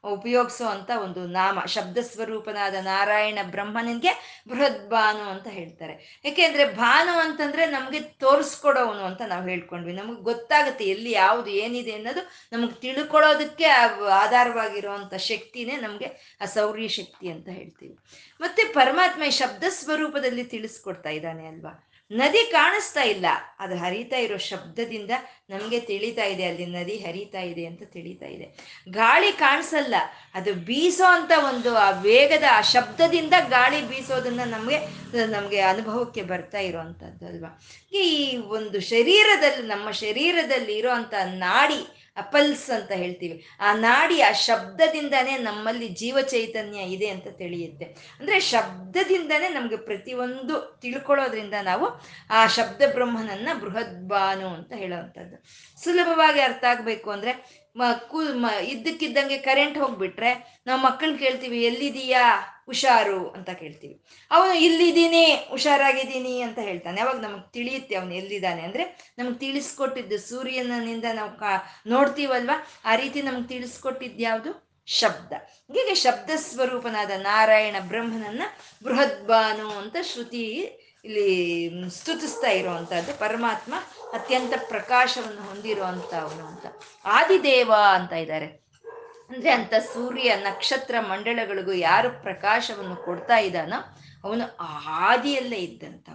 [0.05, 6.21] ಉಪಯೋಗಿಸುವಂತ ಒಂದು ನಾಮ ಶಬ್ದ ಸ್ವರೂಪನಾದ ನಾರಾಯಣ ಬ್ರಹ್ಮನಿಗೆ ಬೃಹದ್ಬಾನು ಅಂತ ಹೇಳ್ತಾರೆ.
[6.25, 9.93] ಯಾಕೆಂದ್ರೆ ಭಾನು ಅಂತಂದ್ರೆ ನಮ್ಗೆ ತೋರಿಸ್ಕೊಡೋನು ಅಂತ ನಾವು ಹೇಳ್ಕೊಂಡ್ವಿ.
[9.93, 12.21] ನಮ್ಗೆ ಗೊತ್ತಾಗುತ್ತೆ ಎಲ್ಲಿ ಯಾವುದು ಏನಿದೆ ಅನ್ನೋದು
[12.53, 13.65] ನಮ್ಗೆ ತಿಳ್ಕೊಳ್ಳೋದಕ್ಕೆ
[14.11, 17.99] ಆಧಾರವಾಗಿರುವಂತ ಶಕ್ತಿನೇ ನಮ್ಗೆ ಆ ಸೌರ್ಯ ಶಕ್ತಿ ಅಂತ ಹೇಳ್ತೀವಿ.
[18.41, 21.90] ಮತ್ತೆ ಪರಮಾತ್ಮ ಶಬ್ದ ಸ್ವರೂಪದಲ್ಲಿ ತಿಳಿಸ್ಕೊಡ್ತಾ ಇದ್ದಾನೆ ಅಲ್ವಾ?
[22.11, 23.27] ನದಿ ಕಾಣಿಸ್ತಾ ಇಲ್ಲ.
[23.59, 25.11] ಅದು ಹರಿತಾ ಇರೋ ಶಬ್ದದಿಂದ
[25.51, 28.47] ನಮಗೆ ತಿಳಿತಾ ಇದೆ, ಅಲ್ಲಿ ನದಿ ಹರಿತಾ ಇದೆ ಅಂತ ತಿಳಿತಾ ಇದೆ.
[28.89, 29.95] ಗಾಳಿ ಕಾಣಿಸಲ್ಲ.
[30.35, 34.79] ಅದು ಬೀಸೋ ಅಂತ ಒಂದು ಆ ವೇಗದ ಆ ಶಬ್ದದಿಂದ ಗಾಳಿ ಬೀಸೋದನ್ನ ನಮಗೆ
[35.27, 37.61] ನಮಗೆ ಅನುಭವಕ್ಕೆ ಬರ್ತಾ ಇರೋವಂಥದ್ದು ಅಲ್ವಾ
[37.93, 43.47] ಈ ಒಂದು ಶರೀರದಲ್ಲಿ, ನಮ್ಮ ಶರೀರದಲ್ಲಿ ಇರೋವಂಥ ನಾಡಿ ಅಪಲ್ಸ್ ಅಂತ ಹೇಳ್ತೀವಿ.
[43.61, 47.85] ಆ ನಾಡಿ ಆ ಶಬ್ದದಿಂದನೇ ನಮ್ಮಲ್ಲಿ ಜೀವ ಚೈತನ್ಯ ಇದೆ ಅಂತ ತಿಳಿಯುತ್ತೆ.
[48.21, 51.87] ಅಂದ್ರೆ ಶಬ್ದದಿಂದನೇ ನಮ್ಗೆ ಪ್ರತಿಯೊಂದು ತಿಳ್ಕೊಳ್ಳೋದ್ರಿಂದ ನಾವು
[52.31, 55.45] ಆ ಶಬ್ದ ಬ್ರಹ್ಮನನ್ನ ಬೃಹದ್ಬಾನು ಅಂತ ಹೇಳೋವಂಥದ್ದು.
[55.85, 58.23] ಸುಲಭವಾಗಿ ಅರ್ಥ ಆಗ್ಬೇಕು ಅಂದ್ರೆ ಮ ಕು
[58.63, 62.41] ಇದ್ದಕ್ಕಿದ್ದಂಗೆ ಕರೆಂಟ್ ಹೋಗ್ಬಿಟ್ರೆ ನಾವು ಮಕ್ಕಳನ್ನ ಕೇಳ್ತೀವಿ ಎಲ್ಲಿದೀಯಾ
[62.71, 64.05] ಹುಷಾರು ಅಂತ ಕೇಳ್ತೀವಿ.
[64.31, 67.01] ಅವನು ಇಲ್ಲಿದ್ದೀನಿ, ಹುಷಾರಾಗಿದ್ದೀನಿ ಅಂತ ಹೇಳ್ತಾನೆ.
[67.01, 72.51] ಅವಾಗ ನಮಗೆ ತಿಳಿಯುತ್ತೆ ಅವನು ಎಲ್ಲಿದ್ದಾನೆ ಅಂದ್ರೆ ನಮ್ಗೆ ತಿಳಿಸ್ಕೊಟ್ಟಿದ್ದು ಸೂರ್ಯನಿಂದ ನಾವು ಕಾ, ನೋಡ್ತೀವಲ್ವ?
[72.85, 75.33] ಆ ರೀತಿ ನಮ್ಗೆ ತಿಳಿಸ್ಕೊಟ್ಟಿದ್ಯಾವುದು ಶಬ್ದ.
[75.73, 78.43] ಹೀಗೆ ಶಬ್ದ ಸ್ವರೂಪನಾದ ನಾರಾಯಣ ಬ್ರಹ್ಮನನ್ನ
[78.85, 80.47] ಬೃಹದ್ಬಾನು ಅಂತ ಶ್ರುತಿ
[81.05, 83.19] ಇಲ್ಲಿ ಸ್ತುತಿಸ್ತಾ ಇರುವಂತಹದ್ದು.
[83.19, 83.75] ಪರಮಾತ್ಮ
[84.13, 86.67] ಅತ್ಯಂತ ಪ್ರಕಾಶವನ್ನು ಹೊಂದಿರುವಂತ ಅವನು ಅಂತ.
[87.05, 88.60] ಆದಿದೇವ ಅಂತ ಇದ್ದಾರೆ.
[89.31, 94.57] ಅಂದ್ರೆ ಅಂತ ಸೂರ್ಯ ನಕ್ಷತ್ರ ಮಂಡಳಗಳಿಗೂ ಯಾರು ಪ್ರಕಾಶವನ್ನು ಕೊಡ್ತಾ ಇದ್ದಾನೋ ಅವನು
[94.87, 96.09] ಆದಿಯಲ್ಲೇ ಇದ್ದಂತ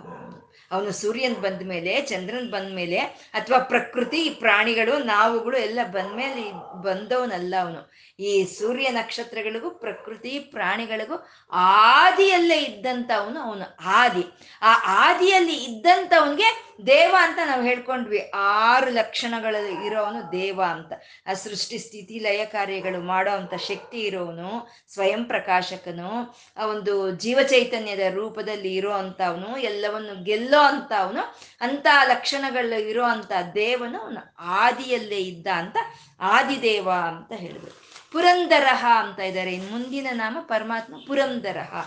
[0.71, 0.91] ಅವನು.
[0.91, 2.97] ಸೂರ್ಯನ್ ಬಂದ ಮೇಲೆ, ಚಂದ್ರನ್ ಬಂದ ಮೇಲೆ,
[3.33, 6.51] ಅಥವಾ ಪ್ರಕೃತಿ ಪ್ರಾಣಿಗಳು, ನಾವುಗಳು ಎಲ್ಲ ಬಂದ್ಮೇಲೆ
[6.83, 7.91] ಬಂದವನಲ್ಲ ಅವನು.
[8.19, 14.23] ಈ ಸೂರ್ಯ ನಕ್ಷತ್ರಗಳಿಗೂ ಪ್ರಕೃತಿ ಪ್ರಾಣಿಗಳಿಗೂ ಆದಿಯಲ್ಲೇ ಇದ್ದಂತ ಅವನು ಅವನು ಆದಿ.
[14.61, 14.75] ಆ
[15.07, 18.31] ಆದಿಯಲ್ಲಿ ಇದ್ದಂಥವನಿಗೆ ದೇವ ಅಂತ ನಾವು ಹೇಳ್ಕೊಂಡ್ವಿ.
[18.35, 20.93] ಆರು ಲಕ್ಷಣಗಳಲ್ಲಿ ಇರೋವನು ದೇವ ಅಂತ.
[21.27, 28.13] ಆ ಸೃಷ್ಟಿ ಸ್ಥಿತಿ, ಲಯ ಕಾರ್ಯಗಳು ಮಾಡೋ ಅಂತ ಶಕ್ತಿ ಇರೋವನು, ಸ್ವಯಂ ಪ್ರಕಾಶಕನು, ಆ ಒಂದು ಜೀವ ಚೈತನ್ಯದ
[28.13, 35.47] ರೂಪದಲ್ಲಿ ಇರೋ ಅಂತವನು ಎಲ್ಲವನ್ನು ಗೆಲ್ಲೋ ಅಂತ ಅವನು ಅಂತ ಲಕ್ಷಣಗಳು ಇರೋ ಅಂತ ದೇವನು ಅವನು, ಆದಿಯಲ್ಲೇ ಇದ್ದ
[35.47, 35.77] ಅಂತ
[36.19, 37.84] ಆದಿದೇವ ಅಂತ ಹೇಳಿದ್ರು.
[38.11, 41.81] ಪುರಂದರಹ ಅಂತ ಇದ್ದಾರೆ ಇನ್ನು ಮುಂದಿನ ನಾಮ ಪರಮಾತ್ಮ, ಪುರಂದರಹ.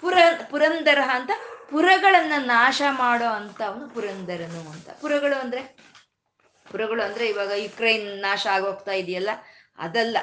[0.00, 0.18] ಪುರ,
[0.50, 1.30] ಪುರಂದರಹ ಅಂತ
[1.70, 4.90] ಪುರಗಳನ್ನ ನಾಶ ಮಾಡೋ ಅಂತ ಅವನು ಪುರಂದರನು ಅಂತ.
[4.90, 5.76] ಪುರಗಳು ಅಂದ್ರೆ?
[6.70, 9.30] ಪುರಗಳು ಅಂದ್ರೆ ಇವಾಗ ಯುಕ್ರೈನ್ ನಾಶ ಆಗೋಗ್ತಾ ಇದೆಯಲ್ಲ?
[9.78, 10.16] ಅದಲ್ಲ,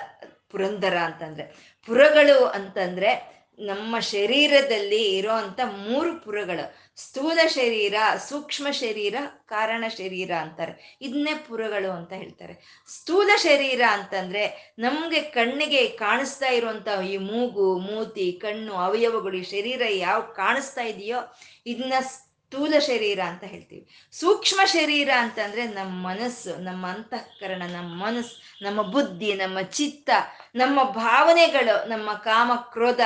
[0.50, 1.44] ಪುರಂದರ ಅಂತಂದ್ರೆ.
[1.86, 6.85] ಪುರಗಳು ಅಂತಂದ್ರೆ ನಮ್ಮ ಶರೀರದಲ್ಲಿ ಇರೋಂಥ ಮೂರು ಪುರಗಳು.
[6.98, 7.94] ಸ್ಥೂಲ ಶರೀರ,
[8.30, 9.16] ಸೂಕ್ಷ್ಮ ಶರೀರ,
[9.46, 10.98] ಕಾರಣ ಶರೀರ ಅಂತಾರೆ.
[11.02, 12.86] ಇದನ್ನೇ ಪುರಗಳು ಅಂತ ಹೇಳ್ತಾರೆ.
[12.88, 20.22] ಸ್ಥೂಲ ಶರೀರ ಅಂತಂದ್ರೆ ನಮ್ಗೆ ಕಣ್ಣಿಗೆ ಕಾಣಿಸ್ತಾ ಇರುವಂತ ಈ ಮೂಗು, ಮೂತಿ, ಕಣ್ಣು, ಅವಯವಗಳು, ಈ ಶರೀರ ಯಾವ
[20.22, 21.18] ಕಾಣಿಸ್ತಾ ಇದೆಯೋ
[21.66, 21.94] ಇದನ್ನ
[22.56, 24.10] ಸ್ಥೂಲ ಶರೀರ ಅಂತ ಹೇಳ್ತೀವಿ.
[24.12, 30.10] ಸೂಕ್ಷ್ಮ ಶರೀರ ಅಂತಂದ್ರೆ ನಮ್ಮ ಮನಸ್ಸು, ನಮ್ಮ ಅಂತಃಕರಣ, ನಮ್ಮ ಮನಸ್ಸು, ನಮ್ಮ ಬುದ್ಧಿ, ನಮ್ಮ ಚಿತ್ತ,
[30.56, 33.00] ನಮ್ಮ ಭಾವನೆಗಳು, ನಮ್ಮ ಕಾಮ, ಕ್ರೋಧ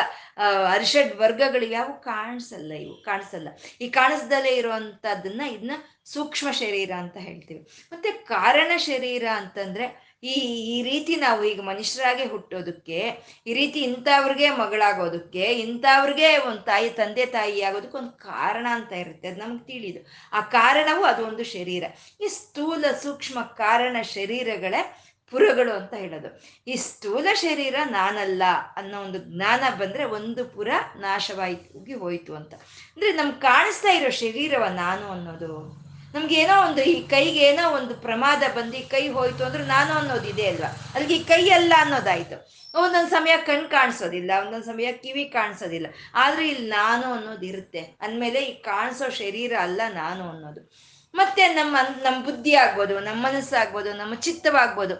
[0.71, 3.47] ಅರಿಷಡ್ ವರ್ಗಗಳು ಯಾವ ಕಾಣಿಸಲ್ಲ ಇವು, ಕಾಣಿಸಲ್ಲ.
[3.81, 5.71] ಈ ಕಾಣಿಸ್ದಲೇ ಇರುವಂತದ್ದನ್ನ ಇದನ್ನ
[6.05, 7.67] ಸೂಕ್ಷ್ಮ ಶರೀರ ಅಂತ ಹೇಳ್ತೀವಿ.
[7.91, 10.33] ಮತ್ತೆ ಕಾರಣ ಶರೀರ ಅಂತಂದ್ರೆ ಈ
[10.77, 13.09] ಈ ರೀತಿ ನಾವು ಈಗ ಮನುಷ್ಯರಾಗೆ ಹುಟ್ಟೋದಕ್ಕೆ,
[13.47, 19.27] ಈ ರೀತಿ ಇಂಥವ್ರಿಗೆ ಮಗಳಾಗೋದಕ್ಕೆ, ಇಂಥವ್ರಿಗೆ ಒಂದು ತಾಯಿ, ತಂದೆ ತಾಯಿ ಆಗೋದಕ್ಕೆ ಒಂದು ಕಾರಣ ಅಂತ ಇರುತ್ತೆ.
[19.27, 20.07] ಅದು ನಮ್ಗೆ ತಿಳಿದು.
[20.33, 21.83] ಆ ಕಾರಣವು ಅದು ಒಂದು ಶರೀರ.
[22.21, 26.41] ಈ ಸ್ಥೂಲ ಸೂಕ್ಷ್ಮ ಕಾರಣ ಶರೀರಗಳೇ ಪುರಗಳು ಅಂತ ಹೇಳೋದು.
[26.67, 28.43] ಈ ಸ್ಥೂಲ ಶರೀರ ನಾನಲ್ಲ
[28.75, 32.53] ಅನ್ನೋ ಒಂದು ಜ್ಞಾನ ಬಂದ್ರೆ ಒಂದು ಪುರ ನಾಶವಾಗಿ ಹೋಯಿತು ಅಂತ.
[32.93, 38.43] ಅಂದ್ರೆ ನಮ್ಗೆ ಕಾಣಿಸ್ತಾ ಇರೋ ಶರೀರವ ನಾನು ಅನ್ನೋದು ನಮ್ಗೆ ಏನೋ ಒಂದು ಈ ಕೈಗೆ ಏನೋ ಒಂದು ಪ್ರಮಾದ
[38.55, 40.91] ಬಂದು ಈ ಕೈ ಹೋಯ್ತು ಅಂದ್ರೆ ನಾನು ಅನ್ನೋದು ಇದೆ ಅಲ್ವಾ?
[40.95, 42.49] ಅಲ್ಲಿಗೆ ಈ ಕೈ ಅಲ್ಲ ಅನ್ನೋದಾಯ್ತು.
[42.73, 45.87] ಒಂದೊಂದು ಸಮಯ ಕಣ್ ಕಾಣಿಸೋದಿಲ್ಲ, ಒಂದೊಂದು ಸಮಯ ಕಿವಿ ಕಾಣಿಸೋದಿಲ್ಲ.
[46.15, 47.79] ಆದ್ರೆ ಇಲ್ಲಿ ನಾನು ಅನ್ನೋದು ಇರುತ್ತೆ.
[47.79, 50.71] ಅಂದಮೇಲೆ ಈ ಕಾಣಿಸೋ ಶರೀರ ಅಲ್ಲ ನಾನು ಅನ್ನೋದು.
[51.13, 54.95] ಮತ್ತೆ ನಮ್ಮ ನಮ್ಮ ಬುದ್ಧಿ ಆಗ್ಬೋದು, ನಮ್ಮ ಮನಸ್ಸಾಗ್ಬೋದು ನಮ್ಮ ಚಿತ್ತವಾಗ್ಬೋದು.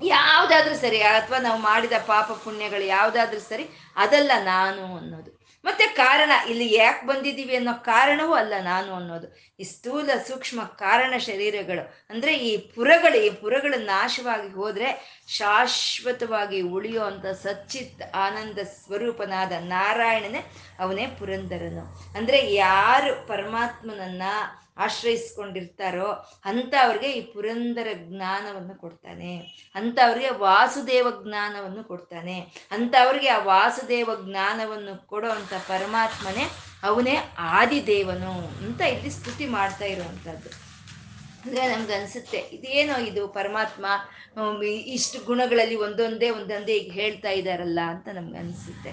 [0.00, 3.64] ಯಾವುದಾದ್ರೂ ಸರಿ, ಅಥವಾ ನಾವು ಮಾಡಿದ ಪಾಪ ಪುಣ್ಯಗಳು ಯಾವುದಾದ್ರೂ ಸರಿ,
[3.96, 5.33] ಅದಲ್ಲ ನಾನು ಅನ್ನೋದು.
[5.64, 9.28] ಮತ್ತೆ ಕಾರಣ ಇಲ್ಲಿ ಯಾಕೆ ಬಂದಿದ್ದೀವಿ ಅನ್ನೋ ಕಾರಣವೂ ಅಲ್ಲ ನಾನು ಅನ್ನೋದು.
[9.60, 14.88] ಈ ಸ್ಥೂಲ ಸೂಕ್ಷ್ಮ ಕಾರಣ ಶರೀರಗಳು, ಅಂದ್ರೆ ಈ ಪುರಗಳು ಈ ಪುರಗಳು ನಾಶವಾಗಿ ಹೋದ್ರೆ
[15.28, 20.42] ಶಾಶ್ವತವಾಗಿ ಉಳಿಯೋ ಅಂತ ಸಚ್ಚಿತ್ ಆನಂದ ಸ್ವರೂಪನಾದ ನಾರಾಯಣನೇ
[20.78, 21.84] ಅವನೇ ಪುರಂದರನು.
[22.16, 24.22] ಅಂದ್ರೆ ಯಾರು ಪರಮಾತ್ಮನನ್ನ
[24.76, 26.08] ಆಶ್ರಯಿಸ್ಕೊಂಡಿರ್ತಾರೋ
[26.44, 29.32] ಅಂಥವ್ರಿಗೆ ಈ ಪುರಂದರ ಜ್ಞಾನವನ್ನು ಕೊಡ್ತಾನೆ.
[29.74, 32.36] ಅಂಥವ್ರಿಗೆ ವಾಸುದೇವ ಜ್ಞಾನವನ್ನು ಕೊಡ್ತಾನೆ.
[32.70, 36.46] ಅಂಥವ್ರಿಗೆ ಆ ವಾಸುದೇವ ಜ್ಞಾನವನ್ನು ಕೊಡೋ ಅಂಥ ಪರಮಾತ್ಮನೇ
[36.82, 38.32] ಅವನೇ ಆದಿದೇವನು
[38.64, 40.50] ಅಂತ ಇಲ್ಲಿ ಸ್ತುತಿ ಮಾಡ್ತಾ ಇರುವಂಥದ್ದು.
[41.44, 43.86] ಅಂದರೆ ನಮ್ಗೆ ಅನಿಸುತ್ತೆ, ಇದೇನೋ ಇದು ಪರಮಾತ್ಮ
[44.68, 48.92] ಇಷ್ಟು ಗುಣಗಳಲ್ಲಿ ಒಂದೊಂದೇ ಒಂದೊಂದೇ ಈಗ ಹೇಳ್ತಾ ಇದ್ದಾರಲ್ಲ ಅಂತ ನಮ್ಗೆ ಅನಿಸುತ್ತೆ.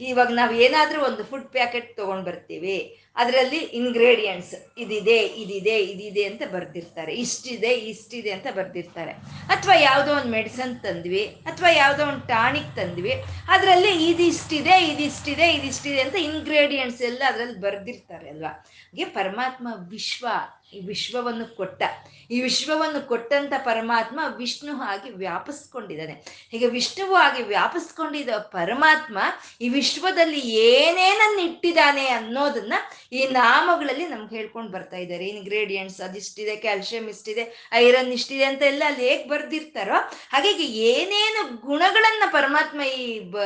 [0.00, 3.02] ಇವಾಗ ನಾವು ಏನಾದರೂ ಒಂದು ಫುಡ್ ಪ್ಯಾಕೆಟ್ ತೊಗೊಂಡು ಬರ್ತೀವಿ.
[3.16, 7.14] ಅದರಲ್ಲಿ ಇಂಗ್ರೀಡಿಯೆಂಟ್ಸ್ ಇದಿದೆ ಇದಿದೆ ಇದಿದೆ ಅಂತ ಬರ್ದಿರ್ತಾರೆ.
[7.14, 9.12] ಇಷ್ಟಿದೆ ಇಷ್ಟಿದೆ ಅಂತ ಬರೆದಿರ್ತಾರೆ.
[9.48, 13.12] ಅಥವಾ ಯಾವುದೋ ಒಂದು ಮೆಡಿಸನ್ ತಂದ್ವಿ, ಅಥವಾ ಯಾವುದೋ ಒಂದು ಟಾನಿಕ್ ತಂದ್ವಿ,
[13.48, 18.48] ಅದರಲ್ಲಿ ಇದಿಷ್ಟಿದೆ ಇದಿಷ್ಟಿದೆ ಇದಿಷ್ಟಿದೆ ಅಂತ ಇಂಗ್ರೀಡಿಯೆಂಟ್ಸ್ ಎಲ್ಲ ಅದರಲ್ಲಿ ಬರ್ದಿರ್ತಾರೆ ಅಲ್ವಾ?
[18.48, 20.26] ಹಾಗೆ ಪರಮಾತ್ಮ ವಿಶ್ವ
[20.72, 21.82] ಈ ವಿಶ್ವವನ್ನು ಕೊಟ್ಟ.
[22.30, 26.12] ಈ ವಿಶ್ವವನ್ನು ಕೊಟ್ಟಂತ ಪರಮಾತ್ಮ ವಿಷ್ಣು ಆಗಿ ವ್ಯಾಪಿಸ್ಕೊಂಡಿದ್ದಾನೆ.
[26.50, 29.18] ಹೀಗೆ ವಿಷ್ಣುವು ಆಗಿ ವ್ಯಾಪಿಸ್ಕೊಂಡಿದ್ದ ಪರಮಾತ್ಮ
[29.60, 32.72] ಈ ವಿಶ್ವದಲ್ಲಿ ಏನೇನನ್ನು ಇಟ್ಟಿದ್ದಾನೆ ಅನ್ನೋದನ್ನ
[33.12, 35.26] ಈ ನಾಮಗಳಲ್ಲಿ ನಮ್ಗೆ ಹೇಳ್ಕೊಂಡು ಬರ್ತಾ ಇದ್ದಾರೆ.
[35.26, 39.94] ಇಂಗ್ರೀಡಿಯೆಂಟ್ಸ್ ಅದಿಷ್ಟಿದೆ ಕ್ಯಾಲ್ಸಿಯಂ ಇಷ್ಟಿದೆ ಐರನ್ ಇಷ್ಟಿದೆ ಅಂತ ಎಲ್ಲ ಅಲ್ಲಿ ಹೇಗೆ ಬರ್ದಿರ್ತಾರೋ
[40.32, 43.36] ಹಾಗಾಗಿ ಏನೇನು ಗುಣಗಳನ್ನ ಪರಮಾತ್ಮ ಈ ಬ,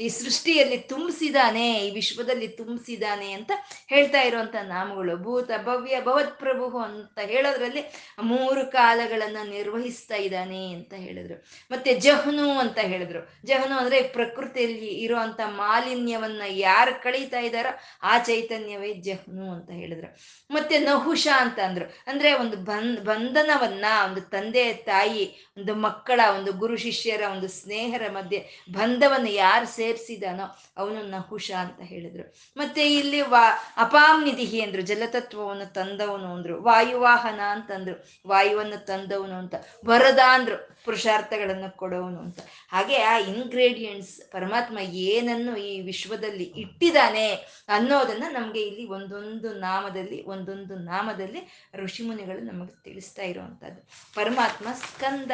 [0.00, 3.50] ಈ ಸೃಷ್ಟಿಯಲ್ಲಿ ತುಂಬಿಸಿದಾನೆ, ಈ ವಿಶ್ವದಲ್ಲಿ ತುಂಬಿಸಿದಾನೆ ಅಂತ
[3.86, 5.16] ಹೇಳ್ತಾ ಇರುವಂತ ನಾಮಗಳು.
[5.16, 7.82] ಭೂತ, ಭವ್ಯ ಭವತ್ ಪ್ರಭು ಅಂತ ಹೇಳೋದ್ರಲ್ಲಿ
[8.22, 11.46] ಮೂರು ಕಾಲಗಳನ್ನ ನಿರ್ವಹಿಸ್ತಾ ಇದ್ದಾನೆ ಅಂತ ಹೇಳಿದ್ರು.
[11.70, 13.46] ಮತ್ತೆ ಜಹ್ನು ಅಂತ ಹೇಳಿದ್ರು.
[13.46, 20.08] ಜಹ್ನು ಅಂದ್ರೆ ಪ್ರಕೃತಿಯಲ್ಲಿ ಇರುವಂತ ಮಾಲಿನ್ಯವನ್ನ ಯಾರು ಕಳೀತಾ ಇದ್ದಾರೋ ಆ ಚೈತನ್ಯವೇ ಜಹ್ನು ಅಂತ ಹೇಳಿದ್ರು.
[20.50, 21.86] ಮತ್ತೆ ನಹುಷ ಅಂತ ಅಂದ್ರು.
[22.06, 22.56] ಅಂದ್ರೆ ಒಂದು
[23.04, 28.40] ಬಂಧನವನ್ನ ಒಂದು ತಂದೆ, ತಾಯಿ, ಒಂದು ಮಕ್ಕಳ, ಒಂದು ಗುರು ಶಿಷ್ಯರ, ಒಂದು ಸ್ನೇಹರ ಮಧ್ಯೆ
[28.72, 30.44] ಬಂಧವನ್ನು ಯಾರು ಸೇರಿಸಿದಾನೋ
[30.76, 32.34] ಅವನು ನಹುಷ ಅಂತ ಹೇಳಿದ್ರು.
[32.56, 39.54] ಮತ್ತೆ ಇಲ್ಲಿ ವಾ ಅಪಾಮ್ನಿಧಿಹಿ ಅಂದ್ರು, ಜಲತತ್ವವನ್ನು ತಂದವನು ಅಂದ್ರು, ವಾಯುವಾಹನ ಅಂತಂದ್ರು ವಾಯುವನ್ನು ತಂದವನು ಅಂತ,
[39.86, 40.75] ವರದ ಅಂದ್ರು.
[40.86, 42.38] ಪುರುಷಾರ್ಥಗಳನ್ನು ಕೊಡೋನು ಅಂತ.
[42.68, 47.32] ಹಾಗೆ ಆ ಇಂಗ್ರೀಡಿಯೆಂಟ್ಸ್ ಪರಮಾತ್ಮ ಏನನ್ನು ಈ ವಿಶ್ವದಲ್ಲಿ ಇಟ್ಟಿದ್ದಾನೆ
[47.68, 53.80] ಅನ್ನೋದನ್ನ ನಮಗೆ ಇಲ್ಲಿ ಒಂದೊಂದು ನಾಮದಲ್ಲಿ ಒಂದೊಂದು ನಾಮದಲ್ಲಿ ಋಷಿಮುನಿಗಳು ನಮಗೆ ತಿಳಿಸ್ತಾ ಇರುವಂಥದ್ದು.
[54.14, 55.30] ಪರಮಾತ್ಮ ಸ್ಕಂದ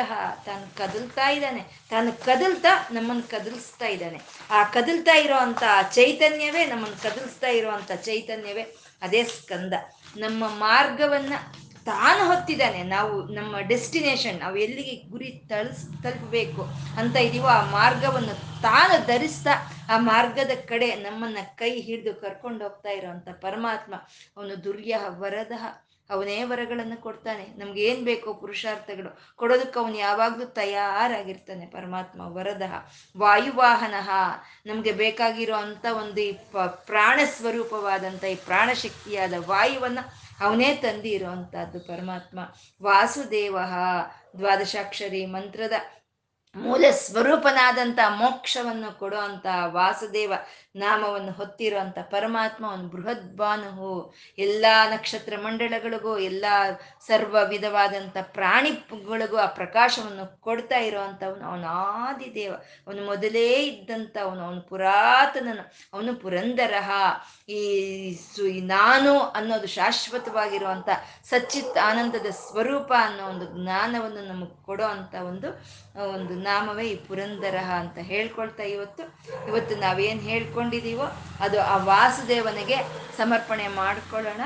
[0.46, 1.62] ತಾನು ಕದಲ್ತಾ ಇದ್ದಾನೆ.
[1.90, 4.20] ತಾನು ಕದಲ್ತಾ ನಮ್ಮನ್ನು ಕದಲಿಸ್ತಾ ಇದ್ದಾನೆ.
[4.50, 8.62] ಆ ಕದಲ್ತಾ ಇರೋವಂಥ ಚೈತನ್ಯವೇ ನಮ್ಮನ್ನು ಕದಲಿಸ್ತಾ ಇರುವಂತ ಚೈತನ್ಯವೇ.
[9.02, 9.72] ಅದೇ ಸ್ಕಂದ.
[10.16, 11.32] ನಮ್ಮ ಮಾರ್ಗವನ್ನ
[11.84, 12.82] ತಾನು ಹೊತ್ತಿದ್ದಾನೆ.
[12.82, 16.62] ನಾವು ನಮ್ಮ ಡೆಸ್ಟಿನೇಷನ್, ನಾವು ಎಲ್ಲಿಗೆ ಗುರಿ ತಳಿಸ್, ತಲುಪಬೇಕು
[16.98, 19.54] ಅಂತ ಇದೀವೋ ಆ ಮಾರ್ಗವನ್ನು ತಾನು ಧರಿಸ್ತಾ,
[19.90, 23.94] ಆ ಮಾರ್ಗದ ಕಡೆ ನಮ್ಮನ್ನ ಕೈ ಹಿಡಿದು ಕರ್ಕೊಂಡು ಹೋಗ್ತಾ ಇರೋವಂಥ ಪರಮಾತ್ಮ
[24.36, 25.52] ಅವನು ದುರ್ಯ ವರದ,
[26.10, 27.44] ಅವನೇ ವರಗಳನ್ನು ಕೊಡ್ತಾನೆ.
[27.58, 29.36] ನಮ್ಗೆ ಏನ್ ಬೇಕೋ ಪುರುಷಾರ್ಥಗಳು.
[29.36, 32.62] ಕೊಡೋದಕ್ಕೆ ಅವನು ಯಾವಾಗ್ಲೂ ತಯಾರಾಗಿರ್ತಾನೆ ಪರಮಾತ್ಮ ವರದ.
[33.18, 33.94] ವಾಯುವಾಹನ
[34.66, 36.32] ನಮ್ಗೆ ಬೇಕಾಗಿರೋ ಅಂತ ಒಂದು ಈ
[36.66, 39.98] ಪ್ರಾಣ ಸ್ವರೂಪವಾದಂಥ ಈ ಪ್ರಾಣಶಕ್ತಿಯಾದ ವಾಯುವನ್ನ
[40.42, 42.38] ಅವನೇ ತಂದಿರುವಂತಹದ್ದು ಪರಮಾತ್ಮ.
[42.82, 43.56] ವಾಸುದೇವ
[44.36, 45.72] ದ್ವಾದಶಾಕ್ಷರಿ ಮಂತ್ರದ
[46.56, 50.32] ಮೂಲ ಸ್ವರೂಪನಾದಂಥ ಮೋಕ್ಷವನ್ನು ಕೊಡುವಂಥ ವಾಸುದೇವ
[50.76, 56.44] ನಾಮವನ್ನು ಹೊತ್ತಿರುವಂಥ ಪರಮಾತ್ಮ ಅವನು ಬೃಹದ್ಭಾನುಹು ಎಲ್ಲ ನಕ್ಷತ್ರ ಮಂಡಳಗಳಿಗೂ ಎಲ್ಲ
[57.06, 62.52] ಸರ್ವ ವಿಧವಾದಂಥ ಪ್ರಾಣಿಗಳಿಗೂ ಆ ಪ್ರಕಾಶವನ್ನು ಕೊಡ್ತಾ ಇರುವಂತವನು ಅವನು ಆದಿದೇವ.
[62.86, 65.62] ಅವನು ಮೊದಲೇ ಇದ್ದಂಥ ಅವನು ಅವನು ಪುರಾತನನು,
[65.94, 66.90] ಅವನು ಪುರಂದರಹ.
[67.48, 67.62] ಈ
[68.14, 70.88] ಸು ನಾನು ಅನ್ನೋದು ಶಾಶ್ವತವಾಗಿರುವಂಥ
[71.24, 75.48] ಸಚ್ಚಿತ್ ಆನಂದದ ಸ್ವರೂಪ ಅನ್ನೋ ಒಂದು ಜ್ಞಾನವನ್ನು ನಮಗೆ ಕೊಡೋ ಅಂಥ ಒಂದು
[76.14, 79.04] ಒಂದು ನಾಮವೇ ಈ ಪುರಂದರ ಅಂತ ಹೇಳ್ಕೊಳ್ತಾ ಇವತ್ತು.
[79.48, 81.06] ಇವತ್ತು ನಾವೇನು ಹೇಳ್ಕೊಂಡಿದೀವೋ
[81.40, 82.76] ಅದು ಆ ವಾಸುದೇವನಿಗೆ
[83.16, 84.40] ಸಮರ್ಪಣೆ ಮಾಡ್ಕೊಳ್ಳೋಣ.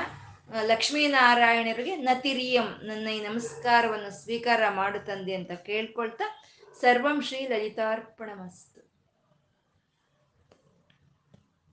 [0.62, 6.26] ಲಕ್ಷ್ಮೀನಾರಾಯಣರಿಗೆ ನತಿರಿಯಂ ನನ್ನ ಈ ನಮಸ್ಕಾರವನ್ನು ಸ್ವೀಕಾರ ಮಾಡುತ್ತಂದೆ ತಂದೆ ಅಂತ ಕೇಳ್ಕೊಳ್ತಾ
[6.80, 8.30] ಸರ್ವಂ ಶ್ರೀ ಲಲಿತಾರ್ಪಣ